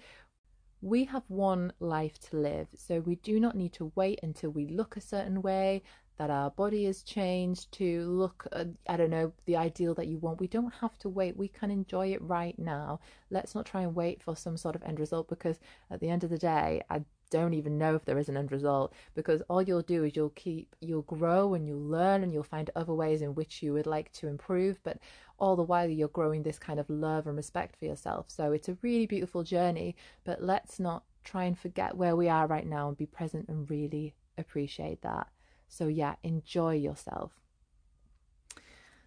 We 0.81 1.05
have 1.05 1.23
one 1.29 1.73
life 1.79 2.19
to 2.31 2.37
live, 2.37 2.67
so 2.75 2.99
we 2.99 3.15
do 3.17 3.39
not 3.39 3.57
need 3.57 3.73
to 3.75 3.93
wait 3.95 4.19
until 4.23 4.51
we 4.51 4.67
look 4.67 4.97
a 4.97 5.01
certain 5.01 5.41
way, 5.41 5.85
that 6.19 6.31
our 6.31 6.51
body 6.51 6.85
has 6.85 7.03
changed 7.03 7.73
to 7.73 8.05
look, 8.09 8.47
uh, 8.53 8.65
I 8.89 8.97
don't 8.97 9.11
know, 9.11 9.33
the 9.47 9.57
ideal 9.57 9.95
that 9.95 10.07
you 10.07 10.19
want. 10.19 10.41
We 10.41 10.47
don't 10.47 10.75
have 10.81 10.99
to 10.99 11.09
wait. 11.09 11.37
We 11.37 11.49
can 11.49 11.71
enjoy 11.71 12.09
it 12.13 12.23
right 12.23 12.59
now. 12.59 13.01
Let's 13.31 13.55
not 13.55 13.67
try 13.67 13.83
and 13.83 13.95
wait 13.95 14.23
for 14.23 14.37
some 14.37 14.57
sort 14.57 14.77
of 14.77 14.83
end 14.83 15.01
result 15.01 15.29
because 15.29 15.59
at 15.91 16.01
the 16.01 16.11
end 16.11 16.25
of 16.25 16.31
the 16.31 16.39
day, 16.39 16.83
I 16.91 17.03
don't 17.31 17.55
even 17.55 17.79
know 17.79 17.95
if 17.95 18.05
there 18.05 18.19
is 18.19 18.29
an 18.29 18.37
end 18.37 18.53
result 18.53 18.93
because 19.15 19.41
all 19.49 19.63
you'll 19.63 19.81
do 19.81 20.05
is 20.05 20.15
you'll 20.15 20.29
keep, 20.31 20.77
you'll 20.81 21.03
grow 21.03 21.55
and 21.55 21.67
you'll 21.67 21.81
learn 21.81 22.23
and 22.23 22.33
you'll 22.33 22.43
find 22.43 22.71
other 22.77 22.93
ways 22.93 23.23
in 23.23 23.35
which 23.35 23.63
you 23.63 23.73
would 23.73 23.87
like 23.87 24.13
to 24.13 24.29
improve. 24.29 24.79
But 24.85 24.99
all 25.39 25.57
the 25.57 25.63
while, 25.63 25.89
you're 25.89 26.09
growing 26.09 26.43
this 26.43 26.59
kind 26.59 26.79
of 26.79 26.91
love 26.91 27.27
and 27.27 27.37
respect 27.37 27.77
for 27.77 27.87
yourself. 27.87 28.27
So 28.29 28.53
it's 28.53 28.69
a 28.69 28.77
really 28.83 29.07
beautiful 29.07 29.43
journey, 29.43 29.97
but 30.25 30.43
let's 30.43 30.79
not 30.79 31.05
try 31.25 31.45
and 31.45 31.59
forget 31.59 31.97
where 31.97 32.15
we 32.15 32.29
are 32.29 32.47
right 32.47 32.67
now 32.67 32.89
and 32.89 32.97
be 32.97 33.07
present 33.07 33.49
and 33.49 33.69
really 33.71 34.15
appreciate 34.37 35.01
that. 35.03 35.29
So, 35.73 35.87
yeah, 35.89 36.17
enjoy 36.23 36.75
yourself. 36.75 37.33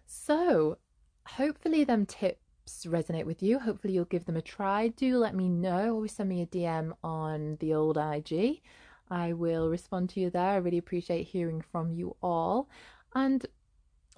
So, 0.04 0.78
hopefully, 1.24 1.84
them 1.84 2.06
tips 2.06 2.84
resonate 2.84 3.24
with 3.24 3.40
you. 3.40 3.60
Hopefully, 3.60 3.94
you'll 3.94 4.04
give 4.04 4.24
them 4.24 4.36
a 4.36 4.42
try. 4.42 4.88
Do 4.88 5.16
let 5.16 5.32
me 5.32 5.48
know. 5.48 5.94
Always 5.94 6.16
send 6.16 6.28
me 6.28 6.42
a 6.42 6.46
DM 6.46 6.92
on 7.04 7.58
the 7.60 7.72
old 7.72 7.96
IG. 7.96 8.62
I 9.08 9.32
will 9.32 9.68
respond 9.68 10.10
to 10.10 10.20
you 10.20 10.28
there. 10.28 10.50
I 10.50 10.56
really 10.56 10.78
appreciate 10.78 11.28
hearing 11.28 11.60
from 11.60 11.92
you 11.92 12.16
all. 12.20 12.68
And 13.14 13.46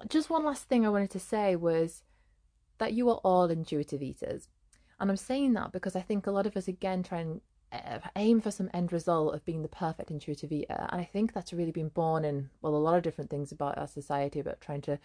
just 0.09 0.31
one 0.31 0.47
last 0.47 0.71
thing 0.71 0.87
I 0.87 0.89
wanted 0.89 1.11
to 1.11 1.21
say 1.21 1.55
was 1.55 2.03
that 2.79 2.95
you 2.95 3.11
are 3.11 3.21
all 3.23 3.51
intuitive 3.51 4.01
eaters. 4.01 4.49
And 4.99 5.11
I'm 5.11 5.19
saying 5.19 5.53
that 5.53 5.71
because 5.73 5.95
I 5.95 6.01
think 6.01 6.27
a 6.27 6.31
lot 6.31 6.47
of 6.47 6.57
us 6.57 6.67
again 6.67 7.03
try 7.03 7.19
and 7.19 7.43
Uh, 7.71 7.99
aim 8.17 8.41
for 8.41 8.51
some 8.51 8.71
end 8.73 8.93
result 8.93 9.35
of 9.35 9.45
being 9.45 9.63
the 9.63 9.69
perfect 9.69 10.11
intuitive 10.11 10.51
eater. 10.51 10.87
And 10.91 11.01
I 11.01 11.05
think 11.05 11.35
that's 11.35 11.53
really 11.53 11.71
been 11.71 11.91
born 11.91 12.25
in, 12.25 12.49
well, 12.63 12.75
a 12.75 12.79
lot 12.79 12.97
of 12.97 13.03
different 13.03 13.29
things 13.29 13.53
about 13.53 13.77
our 13.77 13.87
society 13.87 14.41
about 14.41 14.61
trying 14.61 14.81
to 14.83 14.99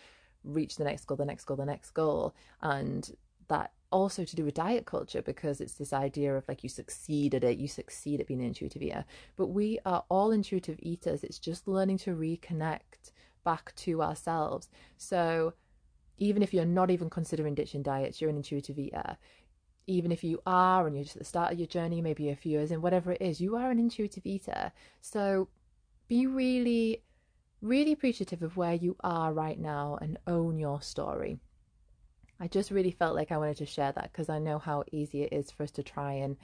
reach 0.45 0.77
the 0.77 0.85
next 0.85 1.05
goal, 1.05 1.17
the 1.17 1.25
next 1.25 1.45
goal, 1.45 1.57
the 1.57 1.65
next 1.65 1.91
goal. 1.91 2.33
And 2.61 3.11
that 3.49 3.73
also 3.91 4.25
to 4.25 4.35
do 4.35 4.43
with 4.43 4.55
diet 4.55 4.85
culture 4.85 5.21
because 5.21 5.61
it's 5.61 5.75
this 5.75 5.93
idea 5.93 6.35
of 6.35 6.47
like 6.47 6.63
you 6.63 6.69
succeed 6.69 7.35
at 7.35 7.43
it, 7.43 7.57
you 7.57 7.67
succeed 7.67 8.19
at 8.19 8.27
being 8.27 8.39
an 8.39 8.47
intuitive 8.47 8.81
eater. 8.81 9.05
But 9.35 9.47
we 9.47 9.79
are 9.85 10.03
all 10.09 10.31
intuitive 10.31 10.79
eaters. 10.81 11.23
It's 11.23 11.39
just 11.39 11.67
learning 11.67 11.99
to 11.99 12.15
reconnect 12.15 13.11
back 13.43 13.73
to 13.75 14.01
ourselves. 14.01 14.69
So 14.97 15.53
even 16.17 16.41
if 16.41 16.53
you're 16.53 16.65
not 16.65 16.89
even 16.89 17.09
considering 17.09 17.55
ditching 17.55 17.83
diets, 17.83 18.19
you're 18.19 18.29
an 18.29 18.37
intuitive 18.37 18.79
eater 18.79 19.17
even 19.87 20.11
if 20.11 20.23
you 20.23 20.41
are 20.45 20.87
and 20.87 20.95
you're 20.95 21.03
just 21.03 21.17
at 21.17 21.21
the 21.21 21.25
start 21.25 21.51
of 21.51 21.59
your 21.59 21.67
journey, 21.67 22.01
maybe 22.01 22.29
a 22.29 22.35
few 22.35 22.53
years 22.53 22.71
in, 22.71 22.81
whatever 22.81 23.11
it 23.11 23.21
is, 23.21 23.41
you 23.41 23.55
are 23.55 23.69
an 23.71 23.79
intuitive 23.79 24.25
eater. 24.25 24.71
So 25.01 25.49
be 26.07 26.27
really, 26.27 27.03
really 27.61 27.91
appreciative 27.91 28.41
of 28.41 28.57
where 28.57 28.73
you 28.73 28.95
are 29.01 29.33
right 29.33 29.59
now 29.59 29.97
and 30.01 30.17
own 30.27 30.57
your 30.57 30.81
story. 30.81 31.39
I 32.39 32.47
just 32.47 32.71
really 32.71 32.91
felt 32.91 33.15
like 33.15 33.31
I 33.31 33.37
wanted 33.37 33.57
to 33.57 33.65
share 33.65 33.91
that 33.91 34.11
because 34.11 34.29
I 34.29 34.39
know 34.39 34.59
how 34.59 34.83
easy 34.91 35.23
it 35.23 35.33
is 35.33 35.51
for 35.51 35.63
us 35.63 35.71
to 35.71 35.83
try 35.83 36.13
and 36.13 36.37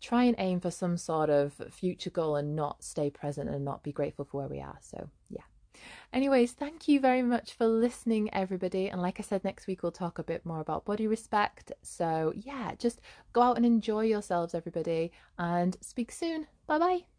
try 0.00 0.24
and 0.24 0.36
aim 0.38 0.60
for 0.60 0.70
some 0.70 0.96
sort 0.96 1.28
of 1.28 1.54
future 1.70 2.10
goal 2.10 2.36
and 2.36 2.54
not 2.54 2.84
stay 2.84 3.10
present 3.10 3.50
and 3.50 3.64
not 3.64 3.82
be 3.82 3.92
grateful 3.92 4.24
for 4.24 4.38
where 4.38 4.48
we 4.48 4.60
are. 4.60 4.78
So, 4.80 5.10
yeah. 5.28 5.42
Anyways, 6.12 6.52
thank 6.52 6.88
you 6.88 7.00
very 7.00 7.22
much 7.22 7.52
for 7.52 7.66
listening, 7.66 8.32
everybody. 8.32 8.88
And 8.88 9.02
like 9.02 9.20
I 9.20 9.22
said, 9.22 9.44
next 9.44 9.66
week 9.66 9.82
we'll 9.82 9.92
talk 9.92 10.18
a 10.18 10.24
bit 10.24 10.44
more 10.46 10.60
about 10.60 10.84
body 10.84 11.06
respect. 11.06 11.72
So, 11.82 12.32
yeah, 12.36 12.72
just 12.78 13.00
go 13.32 13.42
out 13.42 13.56
and 13.56 13.66
enjoy 13.66 14.04
yourselves, 14.04 14.54
everybody, 14.54 15.12
and 15.38 15.76
speak 15.80 16.12
soon. 16.12 16.46
Bye 16.66 16.78
bye. 16.78 17.17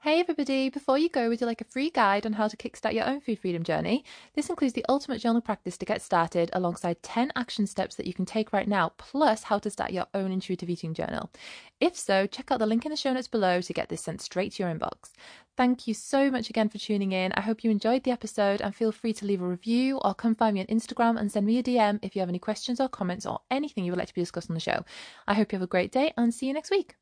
Hey 0.00 0.20
everybody, 0.20 0.68
before 0.68 0.98
you 0.98 1.08
go, 1.08 1.28
would 1.28 1.40
you 1.40 1.48
like 1.48 1.62
a 1.62 1.64
free 1.64 1.90
guide 1.90 2.26
on 2.26 2.34
how 2.34 2.46
to 2.46 2.56
kickstart 2.56 2.92
your 2.92 3.06
own 3.06 3.20
food 3.20 3.40
freedom 3.40 3.64
journey? 3.64 4.04
This 4.34 4.48
includes 4.48 4.74
the 4.74 4.84
ultimate 4.88 5.20
journal 5.20 5.40
practice 5.40 5.76
to 5.78 5.86
get 5.86 6.00
started 6.00 6.48
alongside 6.52 7.02
10 7.02 7.32
action 7.34 7.66
steps 7.66 7.96
that 7.96 8.06
you 8.06 8.14
can 8.14 8.24
take 8.24 8.52
right 8.52 8.68
now, 8.68 8.92
plus 8.98 9.42
how 9.42 9.58
to 9.58 9.70
start 9.70 9.90
your 9.90 10.06
own 10.14 10.30
intuitive 10.30 10.70
eating 10.70 10.94
journal. 10.94 11.30
If 11.80 11.96
so, 11.96 12.26
check 12.26 12.52
out 12.52 12.60
the 12.60 12.66
link 12.66 12.84
in 12.84 12.90
the 12.90 12.96
show 12.96 13.14
notes 13.14 13.26
below 13.26 13.60
to 13.62 13.72
get 13.72 13.88
this 13.88 14.02
sent 14.02 14.20
straight 14.20 14.52
to 14.52 14.62
your 14.62 14.72
inbox. 14.72 15.10
Thank 15.56 15.88
you 15.88 15.94
so 15.94 16.30
much 16.30 16.50
again 16.50 16.68
for 16.68 16.78
tuning 16.78 17.10
in. 17.10 17.32
I 17.32 17.40
hope 17.40 17.64
you 17.64 17.72
enjoyed 17.72 18.04
the 18.04 18.12
episode 18.12 18.60
and 18.60 18.76
feel 18.76 18.92
free 18.92 19.14
to 19.14 19.26
leave 19.26 19.42
a 19.42 19.48
review 19.48 19.98
or 20.04 20.14
come 20.14 20.36
find 20.36 20.54
me 20.54 20.60
on 20.60 20.66
Instagram 20.66 21.18
and 21.18 21.32
send 21.32 21.46
me 21.46 21.58
a 21.58 21.64
DM 21.64 21.98
if 22.02 22.14
you 22.14 22.20
have 22.20 22.28
any 22.28 22.38
questions 22.38 22.80
or 22.80 22.88
comments 22.88 23.26
or 23.26 23.40
anything 23.50 23.84
you 23.84 23.90
would 23.90 23.98
like 23.98 24.08
to 24.08 24.14
be 24.14 24.22
discussed 24.22 24.50
on 24.50 24.54
the 24.54 24.60
show. 24.60 24.84
I 25.26 25.34
hope 25.34 25.50
you 25.50 25.56
have 25.56 25.64
a 25.64 25.66
great 25.66 25.90
day 25.90 26.12
and 26.16 26.32
see 26.32 26.46
you 26.46 26.52
next 26.52 26.70
week. 26.70 26.94